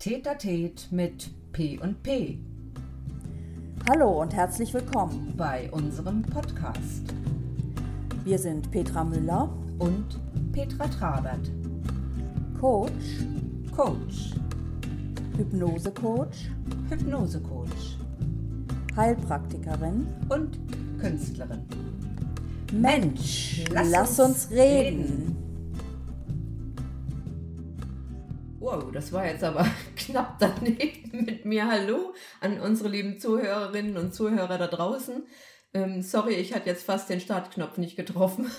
[0.00, 2.38] Tetatet mit P und P
[3.86, 5.34] Hallo und herzlich willkommen.
[5.36, 7.02] bei unserem Podcast
[8.24, 10.18] Wir sind Petra Müller, und
[10.52, 11.50] Petra Trabert,
[12.58, 13.26] Coach,
[13.76, 14.36] Coach,
[15.36, 16.50] Hypnose-Coach,
[16.88, 17.98] Hypnosecoach
[18.96, 20.06] Heilpraktikerin.
[20.30, 20.58] und
[20.98, 21.66] Künstlerin.
[22.72, 25.36] Mensch, lass lass, uns uns reden.
[28.60, 29.66] Wow, das war jetzt aber
[30.00, 31.66] knapp daneben mit mir.
[31.66, 35.26] Hallo an unsere lieben Zuhörerinnen und Zuhörer da draußen.
[35.72, 38.50] Ähm, sorry, ich hatte jetzt fast den Startknopf nicht getroffen.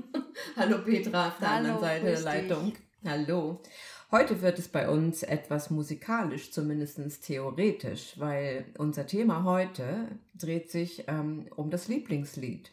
[0.56, 2.24] Hallo Petra auf der Hallo, anderen Seite der grüß dich.
[2.24, 2.72] Leitung.
[3.04, 3.62] Hallo.
[4.10, 11.04] Heute wird es bei uns etwas musikalisch, zumindest theoretisch, weil unser Thema heute dreht sich
[11.08, 12.70] ähm, um das Lieblingslied.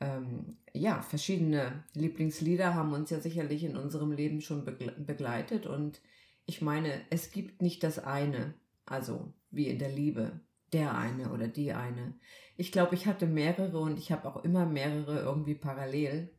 [0.00, 6.00] Ähm, ja, verschiedene Lieblingslieder haben uns ja sicherlich in unserem Leben schon begle begleitet und
[6.46, 8.54] ich meine, es gibt nicht das eine,
[8.86, 10.40] also wie in der Liebe,
[10.72, 12.14] der eine oder die eine.
[12.56, 16.30] Ich glaube, ich hatte mehrere und ich habe auch immer mehrere irgendwie parallel.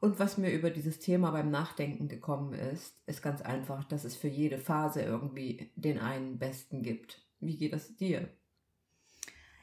[0.00, 4.14] Und was mir über dieses Thema beim Nachdenken gekommen ist, ist ganz einfach, dass es
[4.16, 7.26] für jede Phase irgendwie den einen besten gibt.
[7.40, 8.28] Wie geht das dir?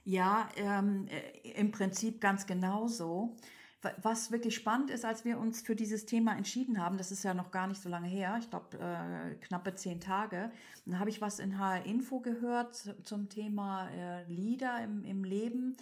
[0.04, 3.38] Ja, ähm, äh, im Prinzip ganz genauso.
[3.86, 7.24] Wa- Was wirklich spannend ist, als wir uns für dieses Thema entschieden haben, das ist
[7.24, 10.52] ja noch gar nicht so lange her, ich glaube äh, knappe zehn Tage,
[10.86, 15.24] dann habe ich was in HR Info gehört zu- zum Thema äh, Lieder im, im
[15.24, 15.78] Leben.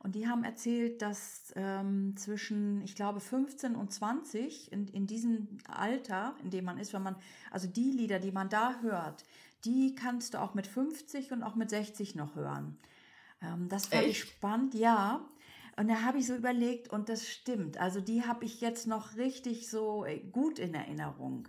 [0.00, 5.48] Und die haben erzählt, dass ähm, zwischen, ich glaube, 15 und 20, in, in diesem
[5.66, 7.16] Alter, in dem man ist, wenn man,
[7.50, 9.24] also die Lieder, die man da hört,
[9.64, 12.78] die kannst du auch mit 50 und auch mit 60 noch hören.
[13.42, 14.28] Ähm, das fand ich Echt?
[14.28, 15.20] spannend, ja.
[15.78, 17.78] Und da habe ich so überlegt, und das stimmt.
[17.78, 21.48] Also die habe ich jetzt noch richtig so äh, gut in Erinnerung.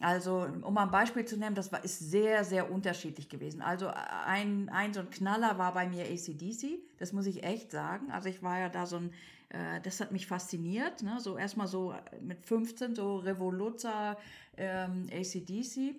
[0.00, 3.62] Also, um mal ein Beispiel zu nennen, das war, ist sehr, sehr unterschiedlich gewesen.
[3.62, 3.88] Also,
[4.26, 8.10] ein, ein so ein Knaller war bei mir ACDC, das muss ich echt sagen.
[8.10, 9.12] Also, ich war ja da so ein,
[9.50, 11.02] äh, das hat mich fasziniert.
[11.02, 11.20] Ne?
[11.20, 14.18] So erstmal so mit 15, so Revoluzer
[14.56, 15.94] ähm, ACDC.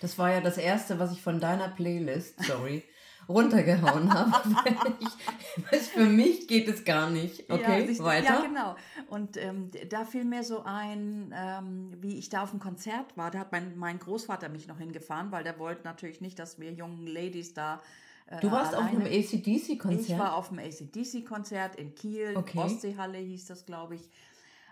[0.00, 2.84] Das war ja das erste, was ich von deiner Playlist, sorry,
[3.28, 4.30] runtergehauen habe.
[5.00, 5.49] Ich,
[6.00, 7.50] für mich geht es gar nicht.
[7.50, 8.04] Okay, ja, siehst du?
[8.04, 8.24] weiter.
[8.24, 8.76] Ja, genau.
[9.08, 13.30] Und ähm, da fiel mir so ein, ähm, wie ich da auf dem Konzert war.
[13.30, 16.72] Da hat mein, mein Großvater mich noch hingefahren, weil der wollte natürlich nicht, dass wir
[16.72, 17.80] jungen Ladies da.
[18.26, 20.08] Äh, Du warst auf einem ACDC-Konzert?
[20.08, 22.58] Ich war auf dem ACDC-Konzert in Kiel, Okay.
[22.58, 24.10] Ostseehalle hieß das, glaube ich.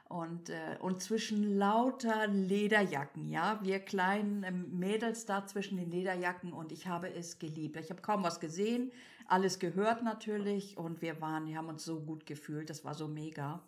[0.08, 6.54] Und, äh, und zwischen lauter Lederjacken, ja, wir kleinen ähm, Mädels da zwischen den Lederjacken
[6.54, 7.76] und ich habe es geliebt.
[7.76, 8.90] Ich habe kaum was gesehen,
[9.28, 13.08] alles gehört natürlich und wir waren, wir haben uns so gut gefühlt, das war so
[13.08, 13.60] mega.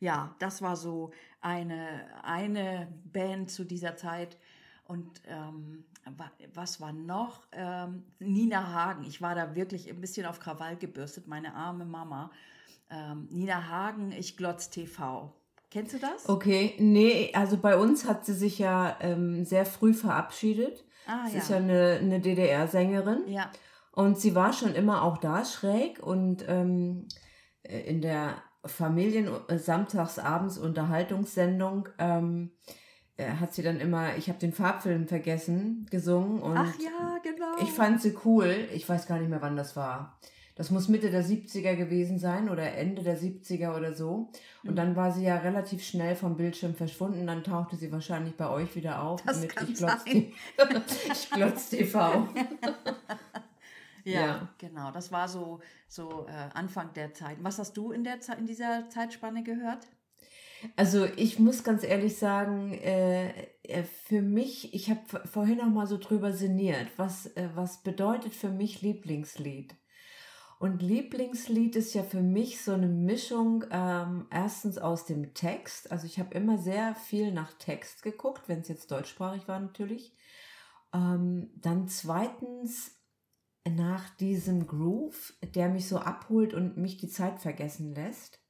[0.00, 1.10] Ja, das war so
[1.40, 4.36] eine, eine Band zu dieser Zeit.
[4.84, 5.84] Und ähm,
[6.16, 7.46] wa- was war noch?
[7.52, 9.04] Ähm, Nina Hagen.
[9.04, 12.30] Ich war da wirklich ein bisschen auf Krawall gebürstet, meine arme Mama.
[12.90, 15.34] Ähm, Nina Hagen, ich glotz TV.
[15.70, 16.26] Kennst du das?
[16.28, 20.84] Okay, nee, also bei uns hat sie sich ja ähm, sehr früh verabschiedet.
[21.06, 21.42] Ah, sie ja.
[21.42, 23.28] ist ja eine, eine DDR-Sängerin.
[23.28, 23.50] Ja,
[23.98, 27.08] Und sie war schon immer auch da schräg und ähm,
[27.64, 29.58] äh, in der Familien äh,
[31.98, 32.52] ähm,
[33.16, 37.60] äh, hat sie dann immer, ich habe den Farbfilm vergessen, gesungen und Ach ja, genau.
[37.60, 38.68] ich fand sie cool.
[38.72, 40.20] Ich weiß gar nicht mehr, wann das war.
[40.54, 44.30] Das muss Mitte der 70er gewesen sein oder Ende der 70er oder so.
[44.62, 44.76] Und Mhm.
[44.76, 47.26] dann war sie ja relativ schnell vom Bildschirm verschwunden.
[47.26, 50.32] Dann tauchte sie wahrscheinlich bei euch wieder auf Das mit kann Ich glotz, sein.
[51.12, 52.28] ich glotz TV.
[54.12, 54.48] ja, ja.
[54.58, 54.90] genau.
[54.90, 57.38] Das war so, so äh, Anfang der Zeit.
[57.42, 59.86] Was hast du in, der in dieser Zeitspanne gehört?
[60.76, 63.30] Also ich muss ganz ehrlich sagen, äh,
[63.62, 68.34] äh, für mich, ich habe vorhin noch mal so drüber sinniert, was, äh, was bedeutet
[68.34, 69.76] für mich Lieblingslied?
[70.58, 76.06] Und Lieblingslied ist ja für mich so eine Mischung ähm, erstens aus dem Text, also
[76.06, 80.16] ich habe immer sehr viel nach Text geguckt, wenn es jetzt deutschsprachig war natürlich.
[80.92, 82.97] Ähm, dann zweitens
[83.70, 88.40] nach diesem Groove, der mich so abholt und mich die Zeit vergessen lässt.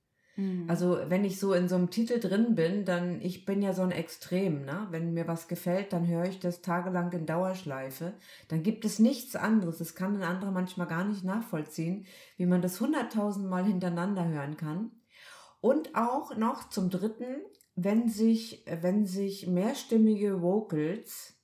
[0.69, 3.83] Also wenn ich so in so einem Titel drin bin, dann, ich bin ja so
[3.83, 4.87] ein Extrem, ne?
[4.91, 8.15] Wenn mir was gefällt, dann höre ich das tagelang in Dauerschleife.
[8.47, 9.79] Dann gibt es nichts anderes.
[9.79, 12.07] Das kann ein anderer manchmal gar nicht nachvollziehen,
[12.37, 14.93] wie man das hunderttausendmal hintereinander hören kann.
[15.61, 17.41] Und auch noch zum Dritten,
[17.75, 21.35] wenn sich, wenn sich mehrstimmige Vocals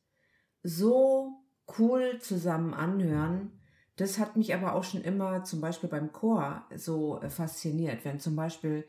[0.63, 1.33] so
[1.79, 3.61] cool zusammen anhören,
[3.97, 8.21] das hat mich aber auch schon immer zum Beispiel beim Chor so äh, fasziniert, wenn
[8.21, 8.87] zum Beispiel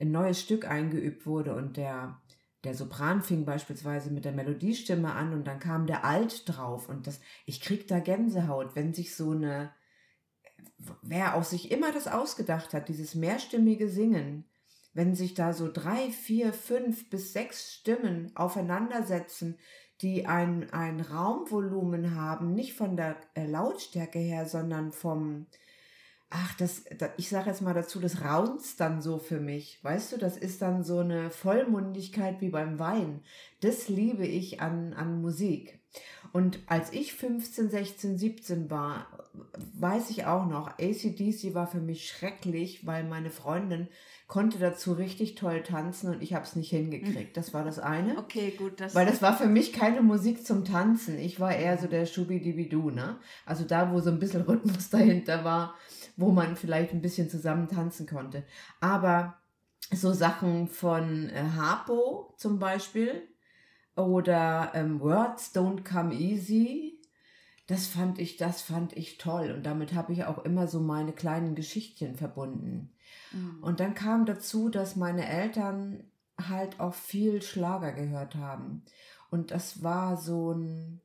[0.00, 2.20] ein neues Stück eingeübt wurde und der
[2.64, 7.06] der Sopran fing beispielsweise mit der Melodiestimme an und dann kam der Alt drauf und
[7.06, 9.72] das, ich krieg da Gänsehaut, wenn sich so eine,
[11.00, 14.44] wer auch sich immer das ausgedacht hat, dieses mehrstimmige Singen,
[14.92, 19.56] wenn sich da so drei, vier, fünf bis sechs Stimmen aufeinandersetzen,
[20.02, 25.46] die ein, ein Raumvolumen haben, nicht von der äh, Lautstärke her, sondern vom,
[26.30, 26.84] ach, das,
[27.16, 29.82] ich sage jetzt mal dazu, das raunzt dann so für mich.
[29.82, 33.22] Weißt du, das ist dann so eine Vollmundigkeit wie beim Wein.
[33.60, 35.80] Das liebe ich an, an Musik.
[36.32, 39.08] Und als ich 15, 16, 17 war,
[39.74, 43.88] weiß ich auch noch, ACDC war für mich schrecklich, weil meine Freundin
[44.30, 47.36] konnte dazu richtig toll tanzen und ich habe es nicht hingekriegt.
[47.36, 48.16] Das war das eine.
[48.16, 48.80] Okay, gut.
[48.80, 51.18] Das Weil das war für mich keine Musik zum Tanzen.
[51.18, 53.18] Ich war eher so der Schubidibidu, ne?
[53.44, 55.74] Also da, wo so ein bisschen Rhythmus dahinter war,
[56.16, 58.44] wo man vielleicht ein bisschen zusammen tanzen konnte.
[58.80, 59.34] Aber
[59.92, 63.26] so Sachen von äh, Harpo zum Beispiel
[63.96, 67.00] oder ähm, Words Don't Come Easy,
[67.66, 71.12] das fand ich, das fand ich toll und damit habe ich auch immer so meine
[71.12, 72.92] kleinen Geschichtchen verbunden.
[73.32, 73.62] Mhm.
[73.62, 76.04] Und dann kam dazu, dass meine Eltern
[76.48, 78.84] halt auch viel Schlager gehört haben.
[79.30, 81.00] Und das war so ein,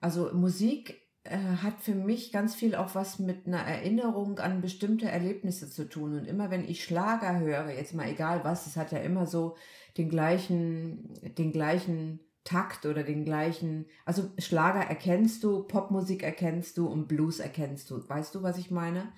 [0.00, 5.08] also Musik äh, hat für mich ganz viel auch was mit einer Erinnerung an bestimmte
[5.08, 6.18] Erlebnisse zu tun.
[6.18, 9.56] Und immer wenn ich Schlager höre, jetzt mal egal was, es hat ja immer so
[9.96, 16.86] den gleichen, den gleichen Takt oder den gleichen, also Schlager erkennst du, Popmusik erkennst du
[16.86, 18.08] und Blues erkennst du.
[18.08, 19.12] Weißt du, was ich meine?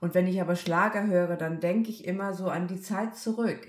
[0.00, 3.68] Und wenn ich aber Schlager höre, dann denke ich immer so an die Zeit zurück,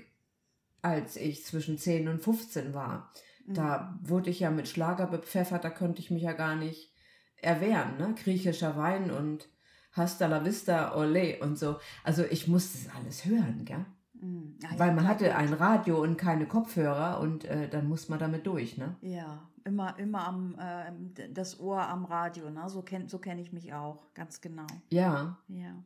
[0.80, 3.10] als ich zwischen 10 und 15 war.
[3.46, 3.54] Mhm.
[3.54, 6.92] Da wurde ich ja mit Schlager bepfeffert, da konnte ich mich ja gar nicht
[7.36, 8.14] erwehren, ne?
[8.22, 9.48] Griechischer Wein und
[9.92, 11.76] Hasta la vista, ole und so.
[12.02, 13.84] Also ich musste das alles hören, gell?
[14.14, 14.56] Mhm.
[14.62, 18.46] Ja, Weil man hatte ein Radio und keine Kopfhörer und äh, dann muss man damit
[18.46, 18.96] durch, ne?
[19.02, 22.68] Ja, immer, immer am, äh, das Ohr am Radio, ne?
[22.68, 24.66] So kenne so kenn ich mich auch, ganz genau.
[24.88, 25.36] Ja.
[25.48, 25.84] Ja.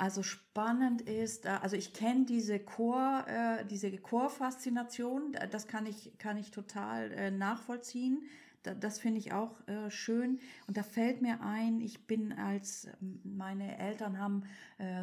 [0.00, 6.16] Also spannend ist, äh, also ich kenne diese Chor, äh, diese Chorfaszination, das kann ich,
[6.16, 8.22] kann ich total äh, nachvollziehen.
[8.62, 9.56] Das finde ich auch
[9.88, 10.38] schön.
[10.66, 12.88] Und da fällt mir ein, ich bin als,
[13.24, 14.42] meine Eltern haben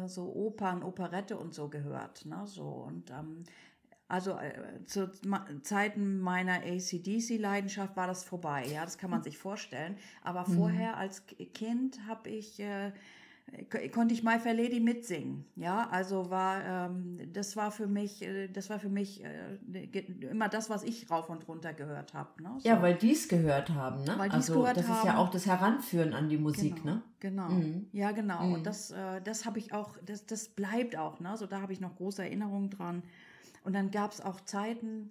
[0.06, 2.24] so Opern, Operette und so gehört.
[2.24, 2.46] Ne?
[2.46, 3.42] So, und ähm,
[4.06, 5.10] also äh, zu
[5.62, 9.96] Zeiten meiner ACDC-Leidenschaft war das vorbei, ja, das kann man sich vorstellen.
[10.22, 10.54] Aber mhm.
[10.54, 12.92] vorher als Kind habe ich äh,
[13.92, 15.44] konnte ich My Fair Lady mitsingen.
[15.56, 19.88] Ja, also war ähm, das war für mich, äh, das war für mich äh,
[20.30, 22.42] immer das, was ich rauf und runter gehört habe.
[22.42, 22.50] Ne?
[22.58, 22.68] So.
[22.68, 24.14] Ja, weil die es gehört haben, ne?
[24.16, 24.98] Weil also gehört das haben.
[24.98, 27.02] ist ja auch das Heranführen an die Musik, genau, ne?
[27.20, 27.48] Genau.
[27.48, 27.86] Mhm.
[27.92, 28.44] Ja, genau.
[28.44, 28.52] Mhm.
[28.54, 31.36] Und das, äh, das habe ich auch, das, das bleibt auch, ne?
[31.36, 33.02] So da habe ich noch große Erinnerungen dran.
[33.64, 35.10] Und dann gab es auch Zeiten,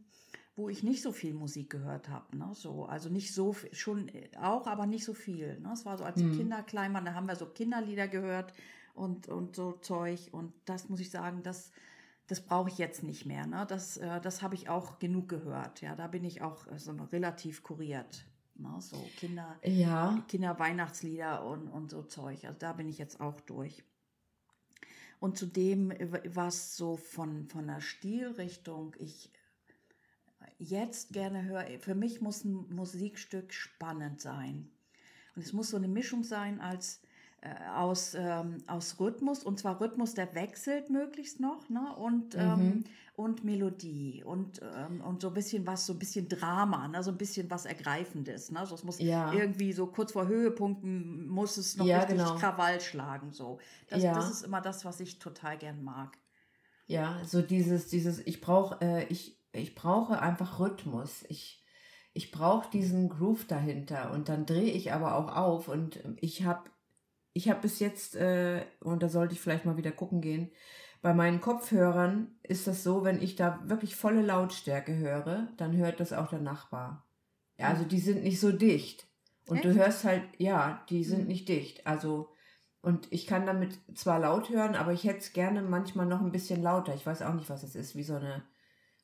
[0.58, 2.36] wo ich nicht so viel Musik gehört habe.
[2.36, 2.50] Ne?
[2.54, 5.60] So, also nicht so schon äh, auch, aber nicht so viel.
[5.60, 5.72] Ne?
[5.72, 6.36] Es war so als mhm.
[6.36, 8.54] Kinder klein waren, da haben wir so Kinderlieder gehört
[8.96, 10.30] und, und so Zeug.
[10.32, 11.72] Und das muss ich sagen, das,
[12.26, 13.46] das brauche ich jetzt nicht mehr.
[13.46, 13.68] Ne?
[13.70, 15.82] Das, äh, das habe ich auch genug gehört.
[15.82, 18.26] Ja, da bin ich auch äh, so relativ kuriert.
[18.56, 18.74] Ne?
[18.80, 20.24] So Kinder, ja.
[20.28, 22.46] Kinderweihnachtslieder und, und so Zeug.
[22.46, 23.84] Also da bin ich jetzt auch durch.
[25.20, 25.94] Und zudem,
[26.26, 29.32] was so von, von der Stilrichtung ich
[30.58, 34.70] jetzt gerne höre, für mich muss ein Musikstück spannend sein.
[35.36, 37.02] Und es muss so eine Mischung sein als
[37.42, 41.96] äh, aus, ähm, aus Rhythmus, und zwar Rhythmus, der wechselt möglichst noch, ne?
[41.96, 42.62] und, ähm, mhm.
[42.62, 42.84] ähm,
[43.16, 47.04] und Melodie und, ähm, und so ein bisschen was, so ein bisschen Drama, ne?
[47.04, 48.52] so ein bisschen was Ergreifendes.
[48.52, 48.60] Ne?
[48.60, 49.32] Also es muss ja.
[49.34, 52.36] irgendwie so kurz vor Höhepunkten muss es noch ja, richtig genau.
[52.38, 53.32] Krawall schlagen.
[53.32, 53.60] So.
[53.88, 54.16] Das, ja.
[54.16, 56.18] das ist immer das, was ich total gern mag.
[56.88, 61.26] Ja, so dieses, dieses, ich brauche, äh, ich, ich brauche einfach Rhythmus.
[61.30, 61.64] Ich,
[62.14, 66.70] ich brauche diesen Groove dahinter und dann drehe ich aber auch auf und ich habe
[67.38, 70.52] ich habe bis jetzt, äh, und da sollte ich vielleicht mal wieder gucken gehen,
[71.02, 76.00] bei meinen Kopfhörern ist das so, wenn ich da wirklich volle Lautstärke höre, dann hört
[76.00, 77.08] das auch der Nachbar.
[77.60, 79.08] Ja, also die sind nicht so dicht.
[79.48, 79.66] Und Echt?
[79.66, 81.28] du hörst halt, ja, die sind mhm.
[81.28, 81.86] nicht dicht.
[81.86, 82.34] Also,
[82.82, 86.32] und ich kann damit zwar laut hören, aber ich hätte es gerne manchmal noch ein
[86.32, 86.96] bisschen lauter.
[86.96, 88.44] Ich weiß auch nicht, was es ist, wie so eine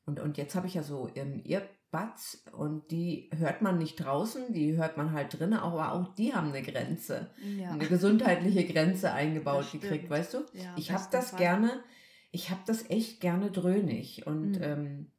[0.06, 4.54] und, und jetzt habe ich ja so ähm, Earbuds und die hört man nicht draußen,
[4.54, 7.32] die hört man halt drinnen, aber auch die haben eine Grenze.
[7.58, 7.72] Ja.
[7.72, 10.38] Eine gesundheitliche Grenze eingebaut gekriegt, weißt du?
[10.54, 11.40] Ja, ich habe das Fall.
[11.40, 11.84] gerne,
[12.32, 14.28] ich habe das echt gerne dröhnig.
[14.28, 14.64] Und mhm.
[14.64, 15.12] ähm,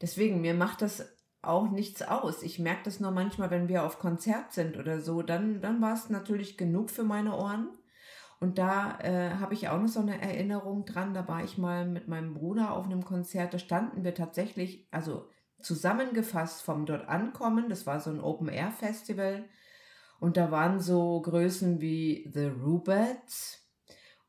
[0.00, 1.06] deswegen, mir macht das
[1.42, 2.42] auch nichts aus.
[2.42, 5.94] Ich merke das nur manchmal, wenn wir auf Konzert sind oder so, dann, dann war
[5.94, 7.68] es natürlich genug für meine Ohren.
[8.38, 11.14] Und da äh, habe ich auch noch so eine Erinnerung dran.
[11.14, 13.54] Da war ich mal mit meinem Bruder auf einem Konzert.
[13.54, 15.28] Da standen wir tatsächlich, also
[15.62, 17.68] zusammengefasst vom dort ankommen.
[17.68, 19.44] Das war so ein Open-Air-Festival.
[20.20, 23.66] Und da waren so Größen wie The Rubettes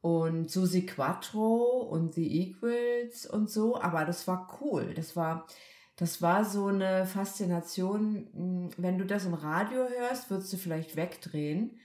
[0.01, 3.79] und Susi Quattro und The Equals und so.
[3.79, 4.93] Aber das war cool.
[4.93, 5.47] Das war,
[5.97, 8.29] das war so eine Faszination.
[8.33, 11.79] Hm, wenn du das im Radio hörst, würdest du vielleicht wegdrehen.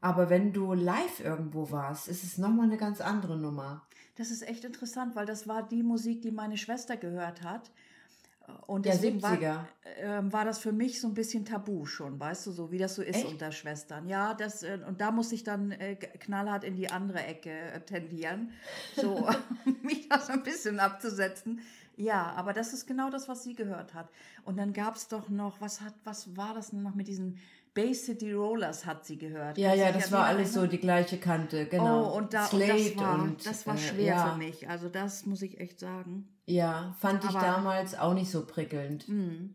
[0.00, 3.82] Aber wenn du live irgendwo warst, ist es nochmal eine ganz andere Nummer.
[4.16, 7.70] Das ist echt interessant, weil das war die Musik, die meine Schwester gehört hat.
[8.66, 9.60] Und Der deswegen war, 70er.
[10.00, 12.94] äh, war das für mich so ein bisschen tabu schon, weißt du, so wie das
[12.96, 13.26] so ist Echt?
[13.28, 14.08] unter Schwestern.
[14.08, 17.80] Ja, das, äh, und da muss ich dann äh, knallhart in die andere Ecke äh,
[17.80, 18.50] tendieren,
[18.96, 19.28] so
[19.66, 21.60] um mich da so ein bisschen abzusetzen.
[21.96, 24.08] Ja, aber das ist genau das, was sie gehört hat.
[24.44, 27.38] Und dann gab es doch noch, was hat, was war das denn noch mit diesen
[27.74, 29.56] Bay City Rollers hat sie gehört.
[29.58, 32.12] Ja, ja, das war alles so die gleiche Kante, genau.
[32.12, 34.30] Oh, und, da, und Slade das war, und, das war äh, schwer ja.
[34.30, 34.68] für mich.
[34.68, 36.28] Also das muss ich echt sagen.
[36.46, 39.08] Ja, fand ich Aber- damals auch nicht so prickelnd.
[39.08, 39.54] Mhm.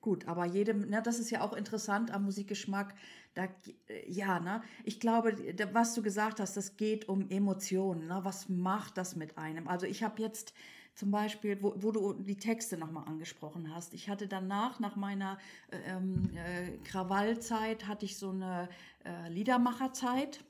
[0.00, 2.94] Gut, aber jedem, ne, das ist ja auch interessant am Musikgeschmack.
[3.32, 3.44] Da,
[3.86, 5.34] äh, ja, ne, ich glaube,
[5.72, 8.08] was du gesagt hast, das geht um Emotionen.
[8.08, 8.20] Ne?
[8.22, 9.66] Was macht das mit einem?
[9.66, 10.52] Also ich habe jetzt
[10.94, 15.38] zum Beispiel, wo, wo du die Texte nochmal angesprochen hast, ich hatte danach, nach meiner
[15.70, 18.68] äh, ähm, äh, Krawallzeit, hatte ich so eine
[19.04, 20.44] äh, Liedermacherzeit.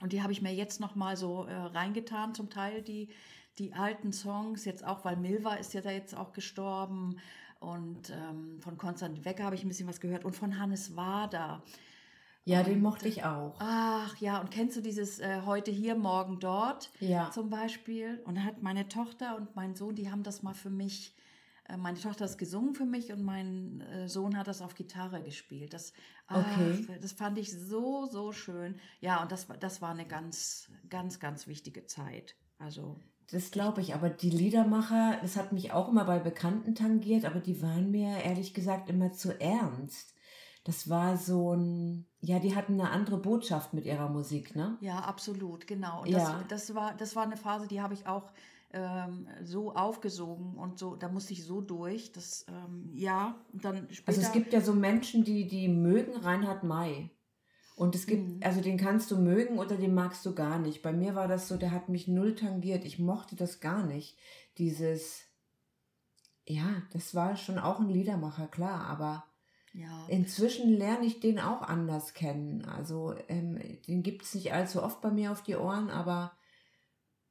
[0.00, 3.08] Und die habe ich mir jetzt noch mal so äh, reingetan, zum Teil die,
[3.58, 7.16] die alten Songs, jetzt auch, weil Milva ist ja da jetzt auch gestorben.
[7.58, 11.62] Und ähm, von Konstantin Wecker habe ich ein bisschen was gehört und von Hannes Wader.
[12.48, 13.56] Ja, den mochte ich auch.
[13.58, 17.28] Ach ja, und kennst du dieses äh, heute hier, morgen dort Ja.
[17.32, 18.22] zum Beispiel?
[18.24, 21.12] Und hat meine Tochter und mein Sohn, die haben das mal für mich,
[21.68, 24.76] äh, meine Tochter hat es gesungen für mich und mein äh, Sohn hat das auf
[24.76, 25.74] Gitarre gespielt.
[25.74, 25.92] Das,
[26.28, 26.86] ach, Okay.
[27.02, 28.78] das fand ich so, so schön.
[29.00, 32.36] Ja, und das, war- das war eine ganz, ganz, ganz wichtige Zeit.
[32.60, 33.00] Also,
[33.32, 37.40] Das glaube ich, aber die Liedermacher, das hat mich auch immer bei Bekannten tangiert, aber
[37.40, 40.12] die waren mir ehrlich gesagt immer zu ernst.
[40.66, 44.76] Das war so ein, ja, die hatten eine andere Botschaft mit ihrer Musik, ne?
[44.80, 46.02] ja, absolut, genau.
[46.02, 46.40] Und Ja.
[46.48, 48.32] das, das, war, das war eine Phase, die habe ich auch
[48.72, 52.10] ähm, so aufgesogen und so, da musste ich so durch.
[52.10, 54.08] Das, ähm, ja, und dann später.
[54.08, 57.10] Also es gibt ja so Menschen, die, die mögen Reinhard May.
[57.76, 58.40] Und es gibt, Mhm.
[58.42, 60.82] also den kannst du mögen oder den magst du gar nicht.
[60.82, 62.84] Bei mir war das so, der hat mich null tangiert.
[62.84, 64.18] Ich mochte das gar nicht.
[64.58, 65.20] Dieses,
[66.44, 69.24] ja, das war schon auch ein Liedermacher, klar, aber
[69.76, 70.10] ja.
[70.10, 72.64] inzwischen lerne ich den auch anders kennen.
[72.64, 76.36] Also ähm, den gibt es nicht allzu oft bei mir auf die Ohren, aber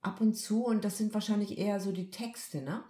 [0.01, 2.83] ab und zu, und das sind wahrscheinlich eher so die Texte, ne?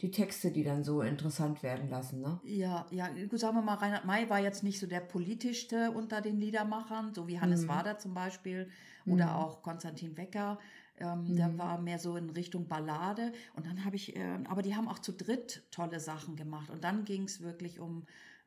[0.00, 2.40] Die Texte, die dann so interessant werden lassen, ne?
[2.46, 6.20] Ja, ja, gut, sagen wir mal, Reinhard May war jetzt nicht so der politischste unter
[6.20, 7.68] den Liedermachern, so wie Hannes Mhm.
[7.68, 8.68] Wader zum Beispiel
[9.06, 9.36] oder Mhm.
[9.36, 10.58] auch Konstantin Wecker.
[10.98, 11.58] Ähm, Der Mhm.
[11.58, 13.32] war mehr so in Richtung Ballade.
[13.54, 16.68] Und dann habe ich, äh, aber die haben auch zu dritt tolle Sachen gemacht.
[16.70, 18.04] Und dann ging es wirklich um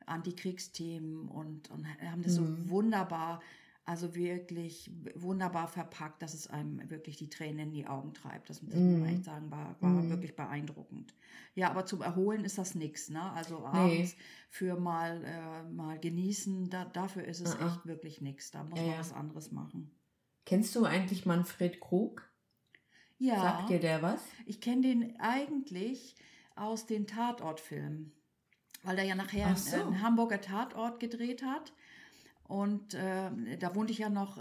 [0.08, 2.64] Antikriegsthemen und, und haben das Mhm.
[2.64, 3.40] so wunderbar,
[3.84, 8.50] also wirklich wunderbar verpackt, dass es einem wirklich die Tränen in die Augen treibt.
[8.50, 9.14] Das, das muss man Mhm.
[9.14, 10.10] echt sagen, war, war Mhm.
[10.10, 11.14] wirklich beeindruckend.
[11.54, 13.32] Ja, aber zum Erholen ist das nichts, ne?
[13.32, 14.22] Also abends Nee.
[14.50, 17.66] für mal, äh, mal genießen, da, dafür ist es ah.
[17.66, 18.50] echt wirklich nichts.
[18.50, 19.90] Da muss Ja, man was anderes machen.
[20.44, 22.28] Kennst du eigentlich Manfred Krug?
[23.18, 24.22] Ja, Sagt dir der was?
[24.46, 26.14] ich kenne den eigentlich
[26.54, 28.12] aus den Tatortfilmen,
[28.82, 29.76] weil der ja nachher Ach so.
[29.76, 31.72] einen Hamburger Tatort gedreht hat.
[32.46, 34.38] Und äh, da wohnte ich ja noch,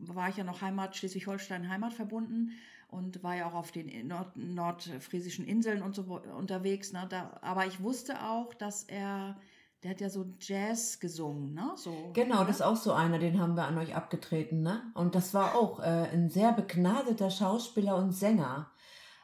[0.00, 2.52] war ich ja noch Heimat, Schleswig-Holstein Heimat verbunden
[2.88, 6.02] und war ja auch auf den Nord nordfriesischen Inseln und so
[6.36, 6.92] unterwegs.
[6.92, 7.06] Ne?
[7.08, 9.36] Da, aber ich wusste auch, dass er,
[9.82, 11.72] der hat ja so Jazz gesungen, ne?
[11.76, 12.46] So, Genau, ne?
[12.46, 14.82] das ist auch so einer, den haben wir an euch abgetreten, ne?
[14.94, 18.70] Und das war auch äh, ein sehr begnadeter Schauspieler und Sänger.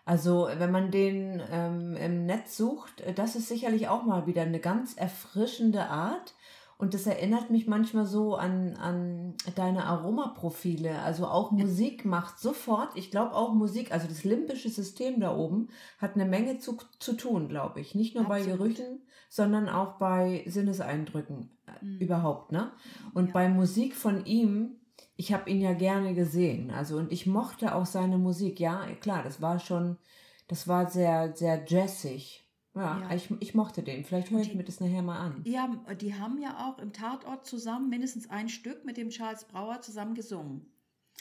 [0.04, 4.42] Also, wenn man den ähm, im Netz sucht, äh, das ist sicherlich auch mal wieder
[4.42, 6.34] eine ganz erfrischende Art.
[6.78, 10.98] Und das erinnert mich manchmal so an, an deine Aromaprofile.
[11.02, 15.68] Also auch Musik macht sofort, ich glaube auch Musik, also das limbische System da oben
[15.98, 17.94] hat eine Menge zu, zu tun, glaube ich.
[17.94, 18.58] Nicht nur bei Absolut.
[18.58, 21.98] Gerüchen, sondern auch bei Sinneseindrücken äh, Mhm.
[22.00, 22.72] überhaupt, ne?
[23.14, 23.32] Und Ja.
[23.32, 24.80] bei Musik von ihm,
[25.16, 29.22] ich habe ihn ja gerne gesehen, also und ich mochte auch seine Musik, ja, klar,
[29.22, 29.98] das war schon,
[30.48, 32.42] das war sehr, sehr jazzig.
[32.74, 33.14] Ja, Ja.
[33.14, 34.04] Ich, ich mochte den.
[34.04, 35.42] Vielleicht höre ich mir das nachher mal an.
[35.44, 35.68] Ja,
[36.00, 40.14] die haben ja auch im Tatort zusammen mindestens ein Stück mit dem Charles Brauer zusammen
[40.14, 40.72] gesungen.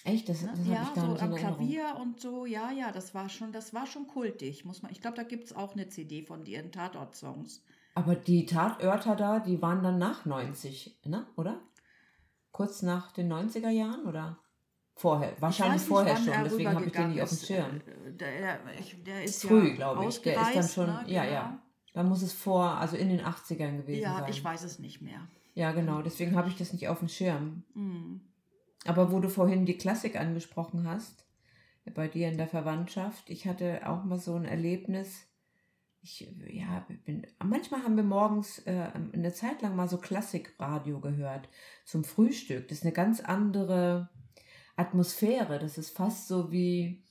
[0.04, 1.58] Echt, das, das ja, ich gar so nicht am Erinnerung.
[1.58, 4.92] Klavier und so, ja, ja, das war schon, das war schon kultig, muss man.
[4.92, 7.64] Ich glaube, da gibt es auch eine CD von ihren Tatort-Songs.
[7.94, 11.28] Aber die Tatörter da, die waren dann nach 90, ne?
[11.36, 11.60] Oder?
[12.52, 14.38] Kurz nach den 90er Jahren oder
[14.96, 15.34] vorher?
[15.40, 17.82] Wahrscheinlich vorher schon, deswegen habe ich den nicht auf dem Schirm.
[18.08, 18.60] Äh, Der,
[19.06, 20.22] der ist Früh, ja glaube ich.
[20.22, 21.04] Der ist dann schon- ne?
[21.08, 21.34] ja, genau.
[21.34, 21.60] ja.
[21.94, 24.24] Da muss es vor, also in den 80ern gewesen ja, sein.
[24.24, 25.28] Ja, ich weiß es nicht mehr.
[25.54, 27.64] Ja, genau, deswegen habe ich das nicht auf dem Schirm.
[27.74, 28.22] Mhm.
[28.86, 31.26] Aber wo du vorhin die Klassik angesprochen hast,
[31.94, 35.26] bei dir in der Verwandtschaft, ich hatte auch mal so ein Erlebnis.
[36.04, 41.48] Ich, ja, bin, manchmal haben wir morgens äh, eine Zeit lang mal so Klassikradio gehört
[41.86, 42.68] zum Frühstück.
[42.68, 44.10] Das ist eine ganz andere
[44.76, 45.60] Atmosphäre.
[45.60, 47.04] Das ist fast so wie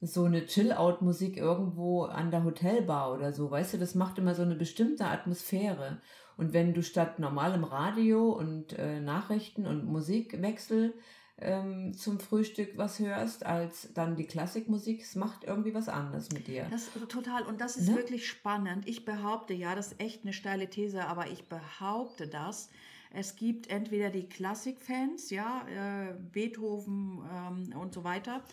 [0.00, 3.50] so eine Chill-Out-Musik irgendwo an der Hotelbar oder so.
[3.50, 6.00] Weißt du, das macht immer so eine bestimmte Atmosphäre.
[6.38, 10.94] Und wenn du statt normalem Radio und äh, Nachrichten und Musikwechsel
[11.40, 16.46] ähm, zum Frühstück was hörst, als dann die Klassikmusik, es macht irgendwie was anderes mit
[16.46, 16.66] dir.
[16.70, 17.96] Das total und das ist ne?
[17.96, 18.88] wirklich spannend.
[18.88, 22.70] Ich behaupte, ja, das ist echt eine steile These, aber ich behaupte das.
[23.12, 28.44] Es gibt entweder die Klassikfans, ja, äh, Beethoven ähm, und so weiter,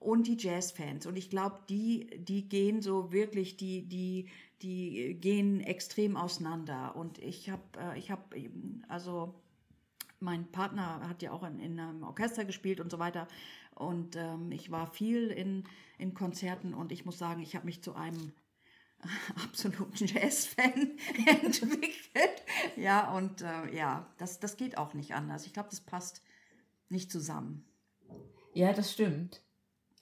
[0.00, 1.06] und die Jazzfans.
[1.06, 4.26] Und ich glaube, die, die gehen so wirklich, die, die,
[4.62, 6.96] die gehen extrem auseinander.
[6.96, 8.22] Und ich habe, äh, ich habe,
[8.88, 9.34] also
[10.24, 13.28] mein Partner hat ja auch in, in, einem Orchester gespielt und so weiter.
[13.74, 15.64] Und ähm, ich war viel in,
[15.98, 18.32] in Konzerten und ich muss sagen, ich habe mich zu einem
[19.44, 20.72] absoluten Jazz-Fan
[21.26, 22.42] entwickelt.
[22.76, 25.46] Ja, und äh, ja, das, das geht auch nicht anders.
[25.46, 26.22] Ich glaube, das passt
[26.88, 27.64] nicht zusammen.
[28.54, 29.43] Ja, das stimmt.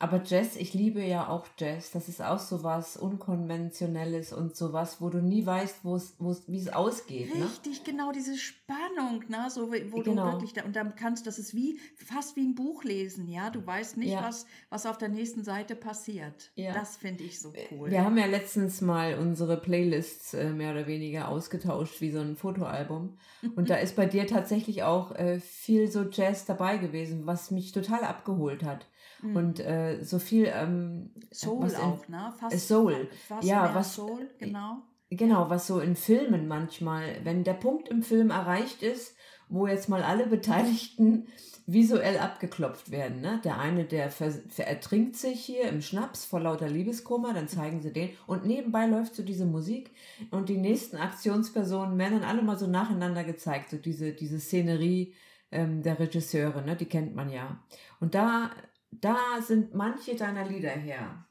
[0.02, 1.92] Aber Jazz, ich liebe ja auch Jazz.
[1.92, 6.16] Das ist auch so was Unkonventionelles und sowas, wo du nie weißt, wo es,
[6.48, 7.32] wie es ausgeht.
[7.32, 7.44] Ne?
[7.44, 7.92] Richtig, ne?
[7.92, 9.48] genau, diese Spannung, ne?
[9.48, 10.24] so, wo genau.
[10.26, 13.50] du wirklich, da, und dann kannst, das ist wie, fast wie ein Buch lesen, ja.
[13.50, 14.24] Du weißt nicht, ja.
[14.24, 16.50] was, was auf der nächsten Seite passiert.
[16.56, 16.72] Ja.
[16.72, 17.88] Das finde ich so cool.
[17.88, 22.34] Wir haben ja letztens mal unsere Playlists äh, mehr oder weniger ausgetauscht, wie so ein
[22.34, 23.18] Fotoalbum.
[23.54, 27.70] Und da ist bei dir tatsächlich auch äh, viel so Jazz dabei gewesen, was mich
[27.70, 28.88] total abgeholt hat.
[29.22, 29.36] Mhm.
[29.36, 32.32] Und äh, so viel ähm, Soul in, auch, ne?
[32.38, 33.08] Fast, Soul.
[33.28, 34.82] Fast ja, was Soul, genau.
[35.10, 39.14] Genau, was so in Filmen manchmal, wenn der Punkt im Film erreicht ist,
[39.48, 41.26] wo jetzt mal alle Beteiligten
[41.66, 43.20] visuell abgeklopft werden.
[43.20, 43.40] Ne?
[43.44, 44.10] Der eine, der
[44.56, 48.10] ertrinkt sich hier im Schnaps vor lauter Liebeskummer, dann zeigen sie den.
[48.26, 49.90] Und nebenbei läuft so diese Musik
[50.30, 53.70] und die nächsten Aktionspersonen werden dann alle mal so nacheinander gezeigt.
[53.70, 55.14] So diese, diese Szenerie
[55.52, 56.74] ähm, der Regisseure, ne?
[56.74, 57.62] die kennt man ja.
[58.00, 58.50] Und da
[58.92, 61.24] da sind manche deiner Lieder her.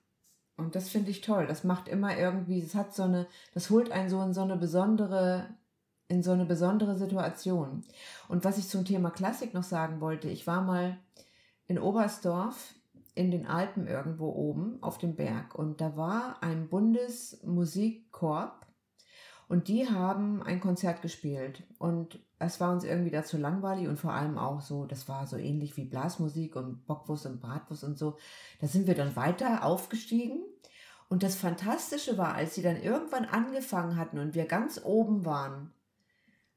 [0.58, 1.48] Und das finde ich toll.
[1.48, 4.58] Das macht immer irgendwie, es hat so eine, das holt einen so in so eine
[4.58, 5.48] besondere,
[6.08, 7.84] in so eine besondere Situation.
[8.28, 10.98] Und was ich zum Thema Klassik noch sagen wollte, ich war mal
[11.68, 12.76] in Oberstdorf
[13.16, 18.66] in den Alpen irgendwo oben auf dem Berg und da war ein Bundesmusikkorb
[19.52, 24.14] und die haben ein Konzert gespielt und es war uns irgendwie dazu langweilig und vor
[24.14, 28.16] allem auch so, das war so ähnlich wie Blasmusik und Bockwurst und Bratwurst und so.
[28.62, 30.40] Da sind wir dann weiter aufgestiegen.
[31.10, 35.74] Und das Fantastische war, als sie dann irgendwann angefangen hatten und wir ganz oben waren,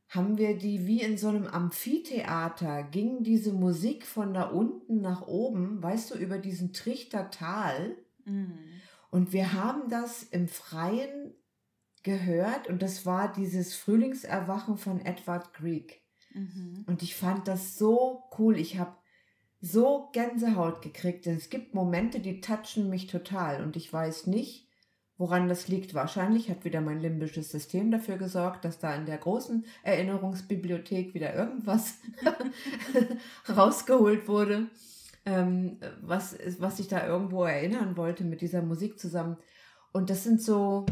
[0.09, 5.27] haben wir die wie in so einem Amphitheater, ging diese Musik von da unten nach
[5.27, 7.97] oben, weißt du, über diesen Trichtertal.
[8.25, 8.57] Mhm.
[9.11, 11.35] Und wir haben das im Freien
[12.05, 16.03] gehört und das war dieses Frühlingserwachen von Edward Grieg.
[16.33, 16.85] Mhm.
[16.87, 18.59] Und ich fand das so cool.
[18.59, 18.95] Ich habe
[19.65, 21.27] so Gänsehaut gekriegt.
[21.27, 24.69] Denn es gibt Momente, die touchen mich total und ich weiß nicht,
[25.17, 25.95] woran das liegt.
[25.95, 31.35] Wahrscheinlich hat wieder mein limbisches System dafür gesorgt, dass da in der großen Erinnerungsbibliothek wieder
[31.35, 31.99] irgendwas
[33.57, 34.67] rausgeholt wurde,
[35.25, 39.39] ähm, was, was ich da irgendwo erinnern wollte mit dieser Musik zusammen.
[39.93, 40.85] Und das sind so,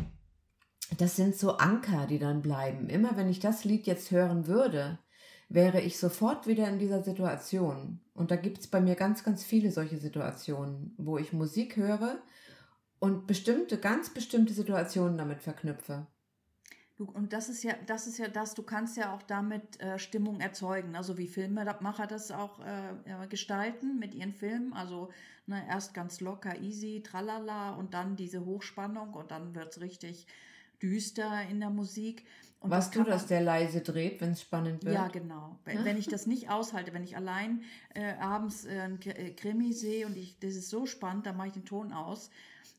[0.98, 2.88] das sind so Anker, die dann bleiben.
[2.88, 4.98] Immer wenn ich das Lied jetzt hören würde,
[5.48, 8.00] wäre ich sofort wieder in dieser Situation.
[8.14, 12.22] Und da gibt es bei mir ganz, ganz viele solche Situationen, wo ich Musik höre
[12.98, 16.07] und bestimmte, ganz bestimmte Situationen damit verknüpfe.
[16.98, 20.40] Und das ist ja, das ist ja das, du kannst ja auch damit äh, Stimmung
[20.40, 24.72] erzeugen, also wie Filmemacher das auch äh, gestalten mit ihren Filmen.
[24.72, 25.11] Also
[25.46, 30.26] ne, erst ganz locker, easy, tralala und dann diese Hochspannung und dann wird es richtig
[30.82, 32.24] düster in der Musik.
[32.60, 34.94] Und Was du, dass der leise dreht, wenn es spannend wird?
[34.94, 35.58] Ja, genau.
[35.64, 37.62] Wenn, wenn, ich das nicht aushalte, wenn ich allein
[37.94, 41.48] äh, abends äh, ein äh, Krimi sehe und ich, das ist so spannend, dann mache
[41.48, 42.30] ich den Ton aus.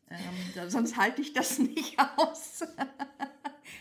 [0.09, 0.17] Ähm,
[0.55, 2.63] da, sonst halte ich das nicht aus.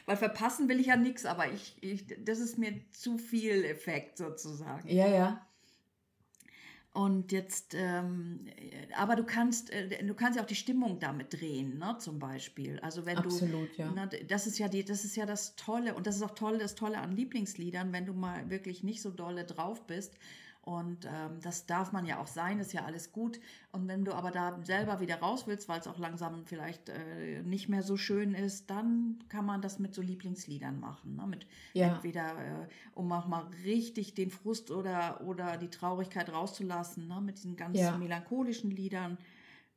[0.07, 4.19] Weil verpassen will ich ja nichts, aber ich, ich, das ist mir zu viel Effekt
[4.19, 4.89] sozusagen.
[4.89, 5.47] Ja, ja.
[6.95, 8.41] Und jetzt, ähm,
[8.95, 12.79] aber du kannst, äh, du kannst ja auch die Stimmung damit drehen, ne, zum Beispiel.
[12.81, 13.91] Also wenn Absolut, du, ja.
[13.91, 16.59] Ne, das ist ja die, das ist ja das Tolle und das ist auch toll,
[16.59, 20.19] das Tolle an Lieblingsliedern, wenn du mal wirklich nicht so dolle drauf bist
[20.65, 23.41] Und ähm, das darf man ja auch sein, ist ja alles gut.
[23.73, 27.43] Und wenn du aber da selber wieder raus willst, weil es auch langsam vielleicht äh,
[27.43, 31.17] nicht mehr so schön ist, dann kann man das mit so Lieblingsliedern machen.
[31.17, 31.27] Ne?
[31.27, 31.89] Mit ja.
[31.89, 37.21] entweder, äh, um auch mal richtig den Frust oder, oder die Traurigkeit rauszulassen, ne?
[37.21, 37.99] mit diesen ganz ja.
[37.99, 39.19] melancholischen Liedern.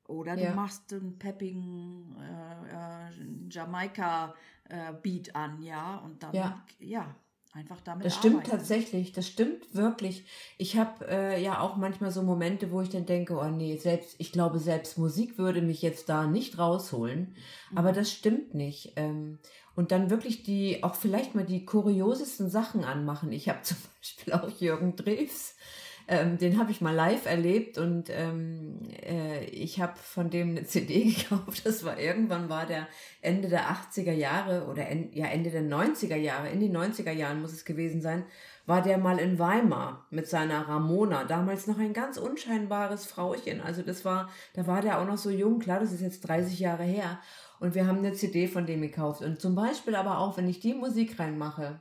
[0.07, 0.53] Oder du ja.
[0.53, 7.15] machst einen peppigen äh, äh Jamaika-Beat äh, an, ja, und dann, ja, ja
[7.55, 8.51] einfach damit Das stimmt arbeiten.
[8.51, 10.25] tatsächlich, das stimmt wirklich.
[10.57, 14.15] Ich habe äh, ja auch manchmal so Momente, wo ich dann denke, oh nee, selbst,
[14.17, 17.33] ich glaube, selbst Musik würde mich jetzt da nicht rausholen.
[17.71, 17.77] Mhm.
[17.77, 18.93] Aber das stimmt nicht.
[18.97, 19.39] Ähm,
[19.75, 23.31] und dann wirklich die, auch vielleicht mal die kuriosesten Sachen anmachen.
[23.31, 25.55] Ich habe zum Beispiel auch Jürgen Drews
[26.07, 30.63] ähm, den habe ich mal live erlebt und ähm, äh, ich habe von dem eine
[30.65, 31.65] CD gekauft.
[31.65, 32.87] Das war irgendwann war der
[33.21, 37.41] Ende der 80er Jahre oder en, ja Ende der 90er Jahre, in den 90er Jahren
[37.41, 38.25] muss es gewesen sein,
[38.67, 43.61] war der mal in Weimar mit seiner Ramona, damals noch ein ganz unscheinbares Frauchen.
[43.61, 46.59] Also das war, da war der auch noch so jung, klar, das ist jetzt 30
[46.59, 47.19] Jahre her.
[47.59, 49.21] Und wir haben eine CD von dem gekauft.
[49.21, 51.79] Und zum Beispiel aber auch, wenn ich die Musik reinmache,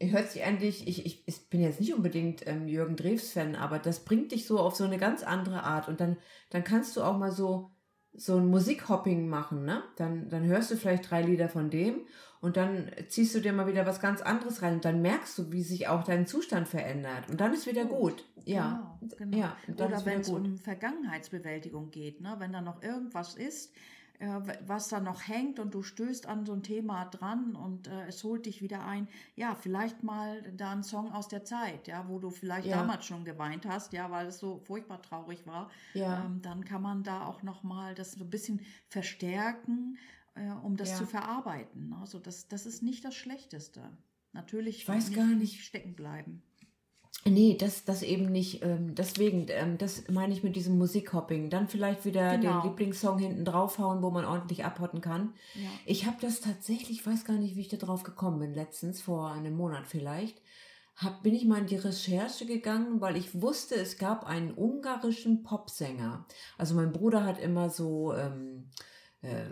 [0.00, 4.04] hört sich eigentlich, ich, ich, ich bin jetzt nicht unbedingt ähm, Jürgen Drews-Fan, aber das
[4.04, 5.88] bringt dich so auf so eine ganz andere Art.
[5.88, 6.16] Und dann,
[6.50, 7.70] dann kannst du auch mal so,
[8.12, 9.82] so ein Musikhopping machen, ne?
[9.96, 12.00] Dann, dann hörst du vielleicht drei Lieder von dem
[12.40, 15.52] und dann ziehst du dir mal wieder was ganz anderes rein und dann merkst du,
[15.52, 17.28] wie sich auch dein Zustand verändert.
[17.28, 18.24] Und dann ist wieder gut.
[18.44, 18.98] Ja.
[19.00, 19.38] Genau, genau.
[19.38, 22.36] ja Oder wenn es um Vergangenheitsbewältigung geht, ne?
[22.38, 23.74] Wenn da noch irgendwas ist,
[24.66, 28.24] was da noch hängt und du stößt an so ein Thema dran und äh, es
[28.24, 29.08] holt dich wieder ein.
[29.34, 32.78] Ja, vielleicht mal da ein Song aus der Zeit, ja, wo du vielleicht ja.
[32.78, 35.70] damals schon geweint hast, ja, weil es so furchtbar traurig war.
[35.94, 36.24] Ja.
[36.24, 39.98] Ähm, dann kann man da auch noch mal das so ein bisschen verstärken,
[40.34, 40.96] äh, um das ja.
[40.96, 41.92] zu verarbeiten.
[42.00, 43.82] Also das, das ist nicht das Schlechteste.
[44.32, 46.42] Natürlich ich weiß nicht, gar nicht stecken bleiben.
[47.28, 48.62] Nee, das, das eben nicht.
[48.62, 51.50] Ähm, deswegen, ähm, das meine ich mit diesem Musikhopping.
[51.50, 52.60] Dann vielleicht wieder genau.
[52.60, 55.34] den Lieblingssong hinten draufhauen, wo man ordentlich abhotten kann.
[55.54, 55.68] Ja.
[55.84, 59.02] Ich habe das tatsächlich, ich weiß gar nicht, wie ich da drauf gekommen bin, letztens,
[59.02, 60.40] vor einem Monat vielleicht.
[60.96, 65.42] Hab, bin ich mal in die Recherche gegangen, weil ich wusste, es gab einen ungarischen
[65.42, 66.26] Popsänger.
[66.56, 68.70] Also mein Bruder hat immer so ähm,
[69.20, 69.44] äh,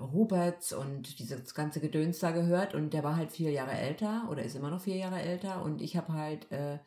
[0.00, 4.42] Roberts und dieses ganze Gedöns da gehört und der war halt vier Jahre älter oder
[4.42, 6.78] ist immer noch vier Jahre älter und ich habe halt äh,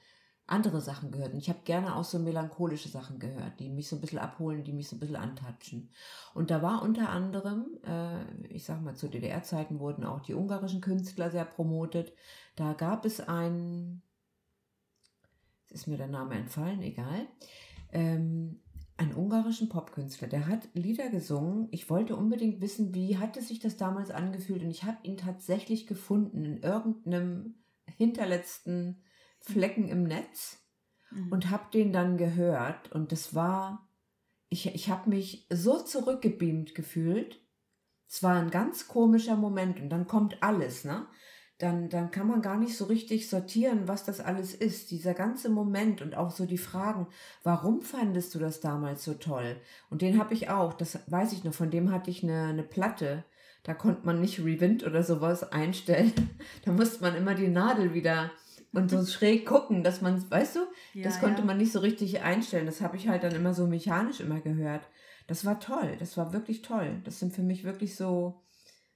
[0.47, 1.33] andere Sachen gehört.
[1.33, 4.63] Und ich habe gerne auch so melancholische Sachen gehört, die mich so ein bisschen abholen,
[4.63, 5.91] die mich so ein bisschen antatschen.
[6.33, 10.79] Und da war unter anderem, äh, ich sag mal, zu DDR-Zeiten wurden auch die ungarischen
[10.79, 12.13] Künstler sehr promotet.
[12.55, 14.01] Da gab es einen,
[15.63, 17.27] jetzt ist mir der Name entfallen, egal,
[17.91, 18.61] ähm,
[18.95, 21.67] einen ungarischen Popkünstler, der hat Lieder gesungen.
[21.71, 25.85] Ich wollte unbedingt wissen, wie hatte sich das damals angefühlt und ich habe ihn tatsächlich
[25.85, 27.55] gefunden in irgendeinem
[27.85, 29.03] hinterletzten
[29.41, 30.57] Flecken im Netz
[31.11, 31.31] mhm.
[31.31, 33.89] und habe den dann gehört und das war,
[34.49, 37.41] ich, ich habe mich so zurückgebeamt gefühlt.
[38.09, 41.07] Es war ein ganz komischer Moment und dann kommt alles, ne?
[41.59, 44.91] Dann, dann kann man gar nicht so richtig sortieren, was das alles ist.
[44.91, 47.07] Dieser ganze Moment und auch so die Fragen,
[47.41, 49.59] warum fandest du das damals so toll?
[49.89, 52.61] Und den habe ich auch, das weiß ich noch, von dem hatte ich eine, eine
[52.61, 53.25] Platte.
[53.63, 56.13] Da konnte man nicht Rewind oder sowas einstellen.
[56.65, 58.29] da musste man immer die Nadel wieder
[58.77, 60.59] und so schräg gucken, dass man, weißt du,
[60.93, 61.45] ja, das konnte ja.
[61.45, 62.67] man nicht so richtig einstellen.
[62.67, 64.87] Das habe ich halt dann immer so mechanisch immer gehört.
[65.25, 67.01] Das war toll, das war wirklich toll.
[67.03, 68.43] Das sind für mich wirklich so,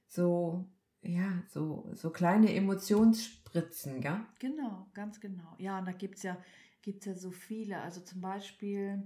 [0.07, 0.65] so,
[1.01, 4.25] ja, so, so kleine Emotionsspritzen, ja?
[4.39, 5.55] Genau, ganz genau.
[5.57, 6.37] Ja, und da gibt es ja,
[6.83, 7.81] gibt's ja so viele.
[7.81, 9.03] Also zum Beispiel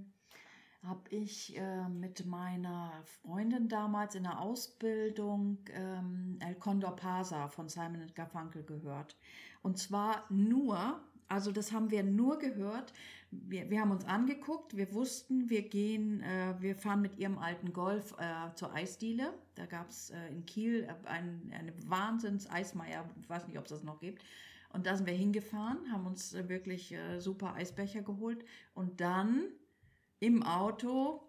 [0.82, 7.68] habe ich äh, mit meiner Freundin damals in der Ausbildung ähm, El Condor Pasa von
[7.68, 9.16] Simon Garfunkel gehört.
[9.66, 12.92] Und zwar nur, also das haben wir nur gehört.
[13.32, 17.72] Wir, wir haben uns angeguckt, wir wussten, wir gehen, äh, wir fahren mit ihrem alten
[17.72, 19.34] Golf äh, zur Eisdiele.
[19.56, 23.82] Da gab es äh, in Kiel ein, eine Wahnsinns-Eismeier, ich weiß nicht, ob es das
[23.82, 24.22] noch gibt.
[24.72, 28.44] Und da sind wir hingefahren, haben uns äh, wirklich äh, super Eisbecher geholt.
[28.72, 29.48] Und dann
[30.20, 31.25] im Auto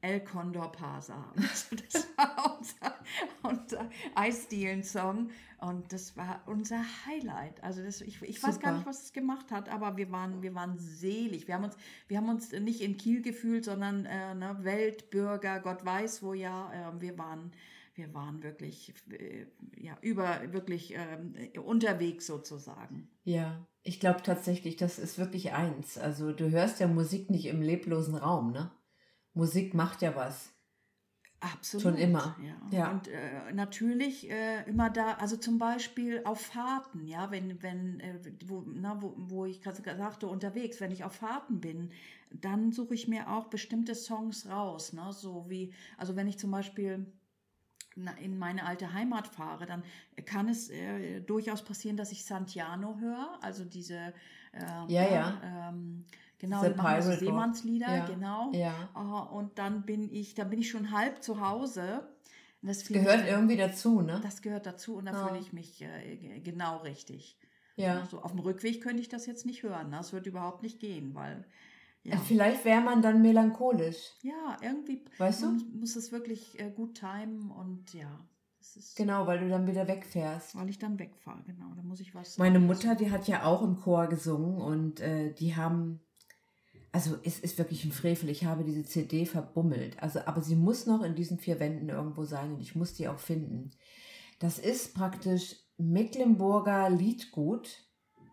[0.00, 1.32] El Condor Pasa.
[1.36, 2.94] Das war unser,
[3.42, 5.30] unser Eisdielen-Song
[5.60, 7.62] und das war unser Highlight.
[7.62, 10.54] Also das, ich, ich weiß gar nicht, was es gemacht hat, aber wir waren, wir
[10.54, 11.48] waren selig.
[11.48, 11.76] Wir haben uns,
[12.08, 16.72] wir haben uns nicht in Kiel gefühlt, sondern äh, ne, Weltbürger, Gott weiß wo ja.
[16.72, 17.52] Äh, wir waren,
[17.94, 23.08] wir waren wirklich, äh, ja, über, wirklich äh, unterwegs sozusagen.
[23.24, 25.96] Ja, ich glaube tatsächlich, das ist wirklich eins.
[25.96, 28.70] Also du hörst ja Musik nicht im leblosen Raum, ne?
[29.36, 30.52] Musik macht ja was.
[31.40, 31.82] Absolut.
[31.82, 32.34] Schon immer.
[32.42, 32.78] Ja.
[32.78, 32.90] ja.
[32.90, 38.18] Und äh, natürlich äh, immer da, also zum Beispiel auf Fahrten, ja, wenn, wenn, äh,
[38.46, 41.92] wo, na, wo, wo ich gerade sagte, unterwegs, wenn ich auf Fahrten bin,
[42.30, 45.12] dann suche ich mir auch bestimmte Songs raus, ne?
[45.12, 47.06] So wie, also wenn ich zum Beispiel
[48.20, 49.82] in meine alte Heimat fahre, dann
[50.24, 54.12] kann es äh, durchaus passieren, dass ich Santiano höre, also diese
[54.52, 55.40] äh, ja, ja.
[55.42, 56.06] Ähm,
[56.38, 58.06] Genau, die machen so Seemannslieder, ja.
[58.06, 58.52] genau.
[58.52, 58.74] Ja.
[58.94, 62.06] Uh, und dann bin ich, da bin ich schon halb zu Hause.
[62.60, 64.20] Das gehört ich, irgendwie dazu, ne?
[64.22, 65.26] Das gehört dazu und da ja.
[65.26, 67.38] fühle ich mich äh, genau richtig.
[67.76, 68.00] Ja.
[68.00, 69.90] Also auf dem Rückweg könnte ich das jetzt nicht hören.
[69.92, 71.44] Das wird überhaupt nicht gehen, weil.
[72.02, 72.16] Ja.
[72.18, 74.12] Vielleicht wäre man dann melancholisch.
[74.22, 75.58] Ja, irgendwie weißt du?
[75.74, 78.24] muss es wirklich äh, gut timen und ja.
[78.96, 80.56] Genau, weil du dann wieder wegfährst.
[80.56, 81.72] Weil ich dann wegfahre, genau.
[81.74, 82.38] Da muss ich was.
[82.38, 86.00] Meine Mutter, die hat ja auch im Chor gesungen und äh, die haben
[86.96, 88.30] also es ist wirklich ein Frevel.
[88.30, 90.02] Ich habe diese CD verbummelt.
[90.02, 93.06] Also, aber sie muss noch in diesen vier Wänden irgendwo sein und ich muss die
[93.06, 93.72] auch finden.
[94.38, 97.84] Das ist praktisch Mecklenburger Liedgut,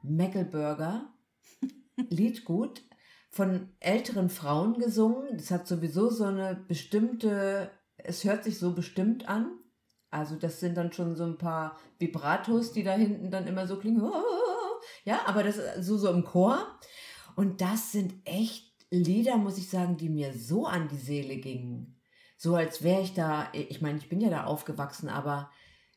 [0.01, 1.13] Meckelburger
[2.09, 2.83] Liedgut
[3.29, 5.35] von älteren Frauen gesungen.
[5.35, 9.51] Das hat sowieso so eine bestimmte, es hört sich so bestimmt an.
[10.09, 13.77] Also das sind dann schon so ein paar Vibratos, die da hinten dann immer so
[13.77, 14.09] klingen.
[15.05, 16.77] Ja, aber das so so im Chor.
[17.35, 21.95] Und das sind echt Lieder, muss ich sagen, die mir so an die Seele gingen.
[22.37, 25.49] So als wäre ich da, ich meine, ich bin ja da aufgewachsen, aber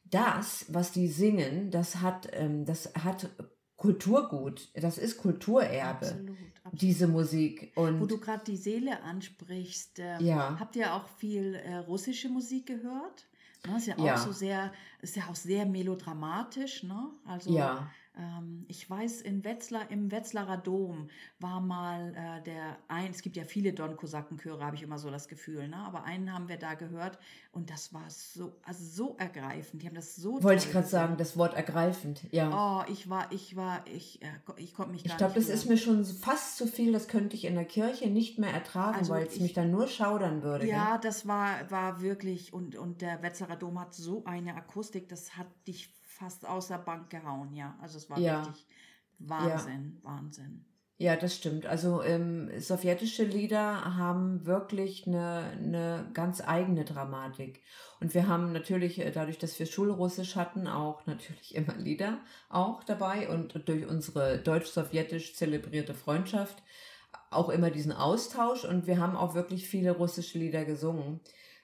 [0.04, 3.28] das, was die singen, das hat, ähm, das hat
[3.76, 6.82] Kulturgut, das ist Kulturerbe, absolut, absolut.
[6.82, 7.72] diese Musik.
[7.74, 10.56] Und Wo du gerade die Seele ansprichst, äh, ja.
[10.58, 13.26] habt ihr auch viel äh, russische Musik gehört?
[13.62, 14.18] Das ne, ist ja auch ja.
[14.18, 14.72] so sehr,
[15.02, 17.10] ist ja auch sehr melodramatisch, ne?
[17.26, 17.90] Also ja.
[18.18, 23.36] Ähm, ich weiß, in Wetzlar, im Wetzlarer Dom war mal äh, der ein, es gibt
[23.36, 25.76] ja viele Don-Kosakenchöre, habe ich immer so das Gefühl, ne?
[25.76, 27.18] aber einen haben wir da gehört
[27.52, 29.82] und das war so, also so ergreifend.
[29.82, 30.42] Die haben das so.
[30.42, 32.84] Wollte ich gerade sagen, das Wort ergreifend, ja.
[32.86, 35.68] Oh, ich war, ich war, ich, äh, ich konnte mich gar Ich glaube, das ist
[35.68, 39.12] mir schon fast zu viel, das könnte ich in der Kirche nicht mehr ertragen, also
[39.12, 40.66] weil es mich dann nur schaudern würde.
[40.66, 41.00] Ja, gell?
[41.02, 45.48] das war, war wirklich, und, und der Wetzlarer Dom hat so eine Akustik, das hat
[45.68, 47.76] dich fast außer Bank gehauen, ja.
[47.80, 48.44] Also es war ja.
[48.44, 48.66] wirklich
[49.18, 50.10] Wahnsinn, ja.
[50.10, 50.64] Wahnsinn.
[50.98, 51.66] Ja, das stimmt.
[51.66, 57.62] Also ähm, sowjetische Lieder haben wirklich eine, eine ganz eigene Dramatik.
[58.00, 62.82] Und wir haben natürlich, äh, dadurch, dass wir Schulrussisch hatten, auch natürlich immer Lieder auch
[62.82, 66.62] dabei und durch unsere deutsch-sowjetisch zelebrierte Freundschaft
[67.30, 71.20] auch immer diesen Austausch und wir haben auch wirklich viele russische Lieder gesungen.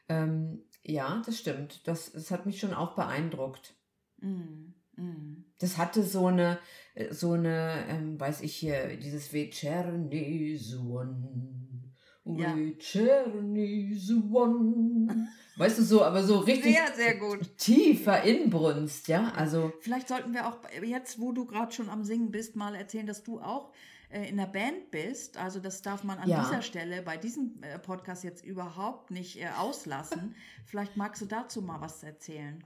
[0.09, 1.87] Ähm, ja, das stimmt.
[1.87, 3.75] Das, das hat mich schon auch beeindruckt.
[4.23, 5.45] Mm, mm.
[5.59, 6.59] Das hatte so eine,
[6.95, 11.93] äh, so eine, ähm, weiß ich hier, dieses Vecherny Suon.
[12.25, 15.29] Vecherny Suon.
[15.57, 17.59] Weißt du, so, aber so richtig sehr, sehr gut.
[17.59, 19.73] tiefer Inbrunst, ja, also.
[19.81, 23.23] Vielleicht sollten wir auch jetzt, wo du gerade schon am Singen bist, mal erzählen, dass
[23.23, 23.71] du auch
[24.09, 25.37] äh, in der Band bist.
[25.37, 26.43] Also das darf man an ja.
[26.43, 30.35] dieser Stelle bei diesem äh, Podcast jetzt überhaupt nicht auslassen.
[30.67, 32.65] Vielleicht magst du dazu mal was erzählen.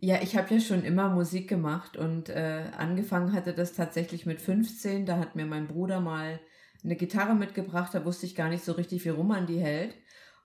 [0.00, 4.40] Ja, ich habe ja schon immer Musik gemacht und äh, angefangen hatte das tatsächlich mit
[4.40, 5.06] 15.
[5.06, 6.38] Da hat mir mein Bruder mal
[6.84, 9.96] eine Gitarre mitgebracht, da wusste ich gar nicht so richtig, wie rum man die hält.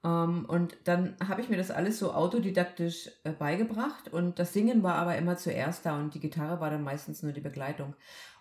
[0.03, 4.81] Ähm, und dann habe ich mir das alles so autodidaktisch äh, beigebracht und das Singen
[4.81, 7.93] war aber immer zuerst da und die Gitarre war dann meistens nur die Begleitung.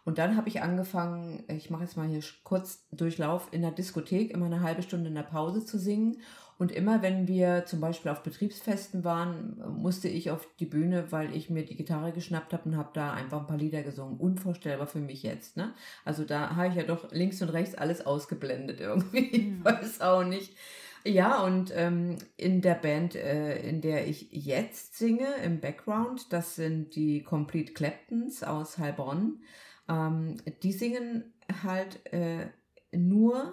[0.04, 4.32] Und dann habe ich angefangen, ich mache jetzt mal hier kurz Durchlauf in der Diskothek,
[4.32, 6.22] immer eine halbe Stunde in der Pause zu singen
[6.62, 11.34] und immer wenn wir zum Beispiel auf Betriebsfesten waren, musste ich auf die Bühne, weil
[11.34, 14.16] ich mir die Gitarre geschnappt habe und habe da einfach ein paar Lieder gesungen.
[14.16, 15.56] Unvorstellbar für mich jetzt.
[15.56, 15.74] Ne?
[16.04, 19.22] Also da habe ich ja doch links und rechts alles ausgeblendet irgendwie.
[19.32, 20.56] Ich weiß auch nicht.
[21.04, 26.54] Ja, und ähm, in der Band, äh, in der ich jetzt singe, im Background, das
[26.54, 29.42] sind die Complete Claptons aus Heilbronn.
[29.88, 31.32] Ähm, die singen
[31.64, 32.46] halt äh,
[32.92, 33.52] nur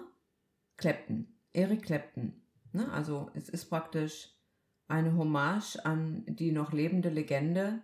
[0.76, 2.39] Clapton, Eric Clapton.
[2.72, 2.90] Ne?
[2.92, 4.34] Also es ist praktisch
[4.88, 7.80] eine Hommage an die noch lebende Legende.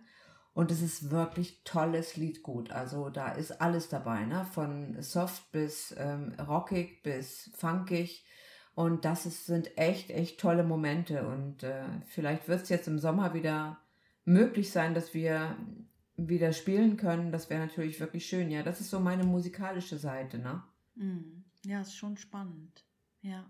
[0.53, 2.71] Und es ist wirklich tolles Liedgut.
[2.71, 4.43] Also da ist alles dabei, ne?
[4.43, 8.25] Von soft bis ähm, rockig bis funkig.
[8.73, 11.27] Und das ist, sind echt, echt tolle Momente.
[11.27, 13.77] Und äh, vielleicht wird es jetzt im Sommer wieder
[14.25, 15.55] möglich sein, dass wir
[16.15, 17.31] wieder spielen können.
[17.31, 18.49] Das wäre natürlich wirklich schön.
[18.49, 20.63] Ja, das ist so meine musikalische Seite, ne?
[20.95, 21.43] Mm.
[21.65, 22.83] Ja, ist schon spannend.
[23.21, 23.45] Ja.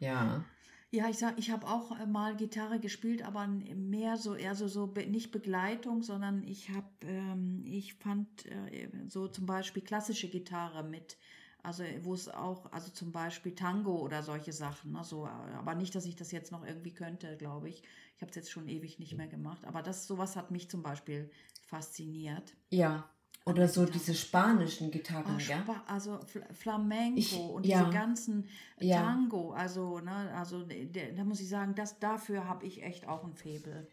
[0.00, 0.44] Ja.
[0.90, 4.68] Ja, ich sag, ich habe auch äh, mal Gitarre gespielt, aber mehr so eher so,
[4.68, 10.84] so nicht Begleitung, sondern ich habe, ähm, ich fand äh, so zum Beispiel klassische Gitarre
[10.84, 11.18] mit
[11.62, 14.92] Also wo es auch, also zum Beispiel Tango oder solche Sachen.
[14.92, 15.02] Ne?
[15.04, 17.82] So, aber nicht, dass ich das jetzt noch irgendwie könnte, glaube ich.
[18.16, 19.64] Ich habe es jetzt schon ewig nicht mehr gemacht.
[19.64, 21.30] Aber das sowas hat mich zum Beispiel
[21.62, 22.54] fasziniert.
[22.70, 23.13] Ja.
[23.46, 25.58] Oder so diese spanischen Gitarren, Oh, ja?
[25.58, 27.80] Spa- Also Fl- Flamenco Ich- und ja.
[27.84, 29.02] diese ganzen Ja.
[29.02, 33.34] Tango, also, ne, also da muss ich sagen, das, dafür habe ich echt auch ein
[33.34, 33.86] Faible.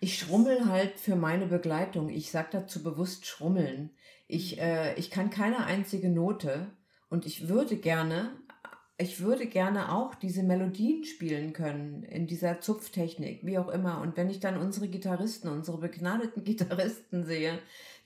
[0.00, 2.08] Ich schrummel halt für meine Begleitung.
[2.08, 3.90] Ich sag dazu bewusst schrummeln.
[4.26, 6.66] Ich, äh, ich kann keine einzige Note
[7.08, 8.30] und ich würde gerne,
[8.96, 14.00] ich würde gerne auch diese Melodien spielen können in dieser Zupftechnik, wie auch immer.
[14.00, 17.58] Und wenn ich dann unsere Gitarristen, unsere begnadeten Gitarristen sehe,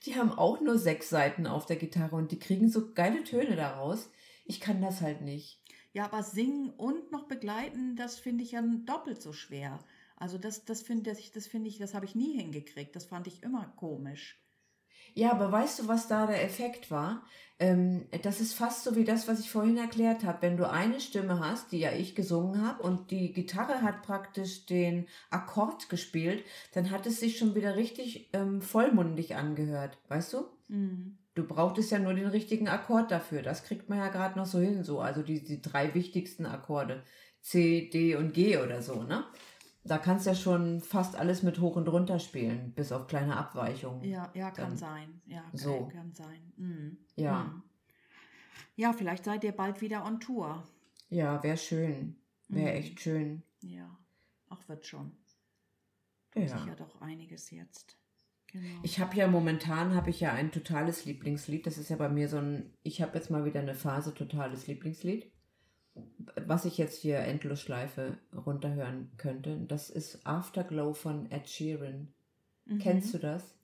[0.05, 3.55] die haben auch nur sechs Seiten auf der Gitarre und die kriegen so geile Töne
[3.55, 4.09] daraus.
[4.45, 5.61] Ich kann das halt nicht.
[5.93, 9.79] Ja, aber singen und noch begleiten, das finde ich ja doppelt so schwer.
[10.17, 12.95] Also das, das finde ich, das finde ich, das habe ich nie hingekriegt.
[12.95, 14.42] Das fand ich immer komisch.
[15.13, 17.23] Ja, aber weißt du, was da der Effekt war?
[17.59, 20.41] Ähm, das ist fast so wie das, was ich vorhin erklärt habe.
[20.41, 24.65] Wenn du eine Stimme hast, die ja ich gesungen habe, und die Gitarre hat praktisch
[24.65, 29.97] den Akkord gespielt, dann hat es sich schon wieder richtig ähm, vollmundig angehört.
[30.07, 30.45] Weißt du?
[30.67, 31.17] Mhm.
[31.35, 33.41] Du brauchtest ja nur den richtigen Akkord dafür.
[33.41, 34.99] Das kriegt man ja gerade noch so hin, so.
[34.99, 37.03] Also die, die drei wichtigsten Akkorde.
[37.41, 39.25] C, D und G oder so, ne?
[39.85, 43.35] Da kannst du ja schon fast alles mit hoch und runter spielen, bis auf kleine
[43.35, 44.03] Abweichungen.
[44.05, 45.21] Ja, ja, kann Dann- sein.
[45.25, 45.87] Ja, kann, so.
[45.91, 46.53] kann sein.
[46.57, 46.97] Mhm.
[47.15, 47.43] Ja.
[47.43, 47.63] Mhm.
[48.75, 50.63] Ja, vielleicht seid ihr bald wieder on Tour.
[51.09, 52.15] Ja, wäre schön.
[52.47, 52.77] Wäre Mhm.
[52.77, 53.43] echt schön.
[53.61, 53.97] Ja,
[54.49, 55.11] ach, wird schon.
[56.31, 56.67] Tut sich Ja.
[56.67, 57.97] ja doch einiges jetzt.
[58.47, 58.79] Genau.
[58.83, 61.65] Ich habe ja momentan habe ich ja ein totales Lieblingslied.
[61.65, 62.73] Das ist ja bei mir so ein.
[62.83, 65.31] Ich habe jetzt mal wieder eine Phase totales Lieblingslied,
[66.35, 69.57] was ich jetzt hier Endlosschleife runterhören könnte.
[69.67, 72.13] Das ist Afterglow von Ed Sheeran.
[72.65, 72.79] Mhm.
[72.79, 73.55] Kennst du das?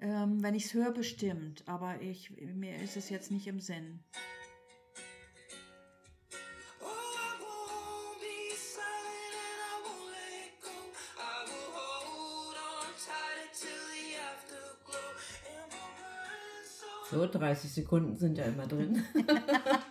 [0.00, 1.62] Ähm, wenn ich es höre, bestimmt.
[1.66, 4.00] Aber ich, mir ist es jetzt nicht im Sinn.
[17.10, 19.04] So, 30 Sekunden sind ja immer drin.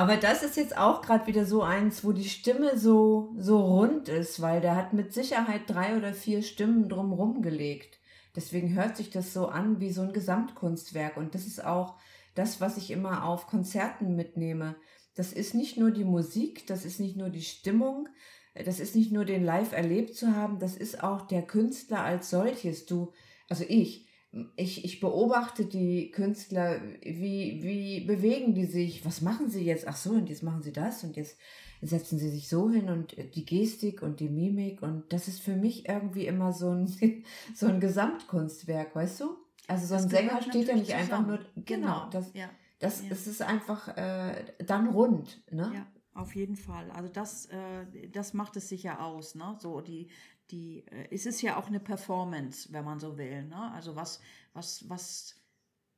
[0.00, 4.08] Aber das ist jetzt auch gerade wieder so eins, wo die Stimme so, so rund
[4.08, 7.98] ist, weil der hat mit Sicherheit drei oder vier Stimmen drumrum gelegt.
[8.34, 11.18] Deswegen hört sich das so an wie so ein Gesamtkunstwerk.
[11.18, 11.98] Und das ist auch
[12.34, 14.74] das, was ich immer auf Konzerten mitnehme.
[15.16, 18.08] Das ist nicht nur die Musik, das ist nicht nur die Stimmung,
[18.54, 22.30] das ist nicht nur den Live erlebt zu haben, das ist auch der Künstler als
[22.30, 22.86] solches.
[22.86, 23.12] Du,
[23.50, 24.08] also ich,
[24.56, 29.88] ich, ich beobachte die Künstler, wie, wie bewegen die sich, was machen sie jetzt?
[29.88, 31.36] Ach so, und jetzt machen sie das und jetzt
[31.82, 35.56] setzen sie sich so hin und die Gestik und die Mimik und das ist für
[35.56, 36.86] mich irgendwie immer so ein,
[37.54, 39.36] so ein Gesamtkunstwerk, weißt du?
[39.66, 41.64] Also so Das ein Sänger steht ja nicht einfach nur, zusammen.
[41.64, 42.50] genau, das, ja.
[42.78, 43.08] das, Ja.
[43.10, 45.72] es ist einfach äh, dann rund, ne?
[45.74, 46.90] Ja, auf jeden Fall.
[46.92, 49.56] Also das, äh, das macht es sicher aus, ne?
[49.58, 50.08] So die,
[50.50, 53.72] die, äh, es ist ja auch eine Performance, wenn man so will, ne?
[53.72, 54.20] Also was,
[54.52, 55.36] was, was,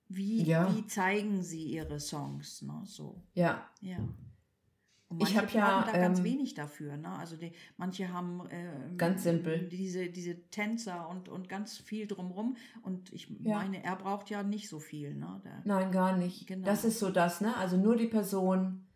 [0.09, 0.75] wie, Ja.
[0.75, 2.83] wie zeigen sie ihre Songs, ne?
[2.85, 3.99] So, Ja, ja.
[5.09, 7.11] Und Ich manche hab ja, da ganz ähm, wenig dafür, ne?
[7.11, 9.69] Also die, manche haben ähm, Ganz simpel.
[9.69, 12.57] diese, diese Tänzer und, und ganz viel drumrum.
[12.83, 13.59] Und ich Ja.
[13.59, 15.41] meine, er braucht ja nicht so viel, ne?
[15.45, 16.47] Der, Nein, gar nicht.
[16.47, 16.65] Genau.
[16.65, 17.55] Das ist so das, ne?
[17.59, 18.87] Also nur die Person,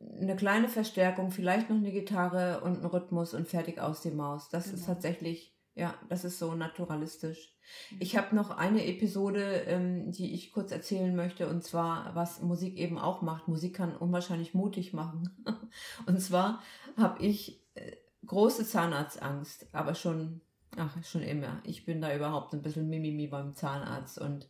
[0.00, 4.48] eine kleine Verstärkung, vielleicht noch eine Gitarre und ein Rhythmus und fertig aus die Maus.
[4.48, 4.86] Das ist Genau.
[4.86, 7.52] tatsächlich, ja, das ist so naturalistisch.
[7.98, 12.76] Ich habe noch eine Episode, ähm, die ich kurz erzählen möchte, und zwar, was Musik
[12.78, 13.48] eben auch macht.
[13.48, 15.30] Musik kann unwahrscheinlich mutig machen.
[16.06, 16.62] und zwar
[16.96, 17.92] habe ich äh,
[18.24, 20.40] große Zahnarztangst, aber schon,
[20.76, 21.60] ach, schon immer.
[21.64, 24.48] Ich bin da überhaupt ein bisschen Mimimi beim Zahnarzt und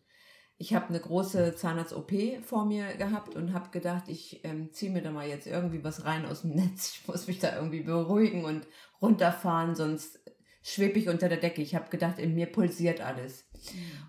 [0.58, 5.02] ich habe eine große Zahnarzt-OP vor mir gehabt und habe gedacht, ich ähm, ziehe mir
[5.02, 6.94] da mal jetzt irgendwie was rein aus dem Netz.
[6.94, 8.66] Ich muss mich da irgendwie beruhigen und
[9.00, 10.20] runterfahren, sonst
[10.62, 11.62] schwebe ich unter der Decke.
[11.62, 13.46] Ich habe gedacht, in mir pulsiert alles.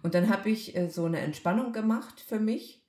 [0.01, 2.83] Und dann habe ich äh, so eine Entspannung gemacht für mich.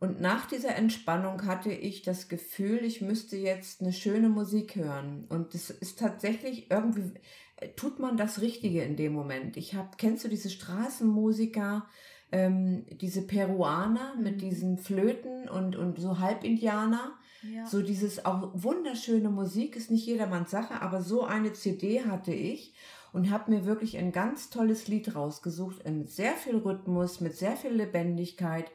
[0.00, 5.26] Und nach dieser Entspannung hatte ich das Gefühl, ich müsste jetzt eine schöne Musik hören.
[5.30, 7.18] Und das ist tatsächlich irgendwie,
[7.56, 9.56] äh, tut man das Richtige in dem Moment.
[9.56, 11.88] Ich habe, kennst du diese Straßenmusiker,
[12.32, 14.38] ähm, diese Peruaner mit Mhm.
[14.38, 17.12] diesen Flöten und, und so Halbindianer?
[17.42, 17.64] ja.
[17.66, 22.74] So dieses auch wunderschöne Musik ist nicht jedermanns Sache, aber so eine CD hatte ich
[23.12, 27.56] und habe mir wirklich ein ganz tolles Lied rausgesucht, mit sehr viel Rhythmus, mit sehr
[27.56, 28.70] viel Lebendigkeit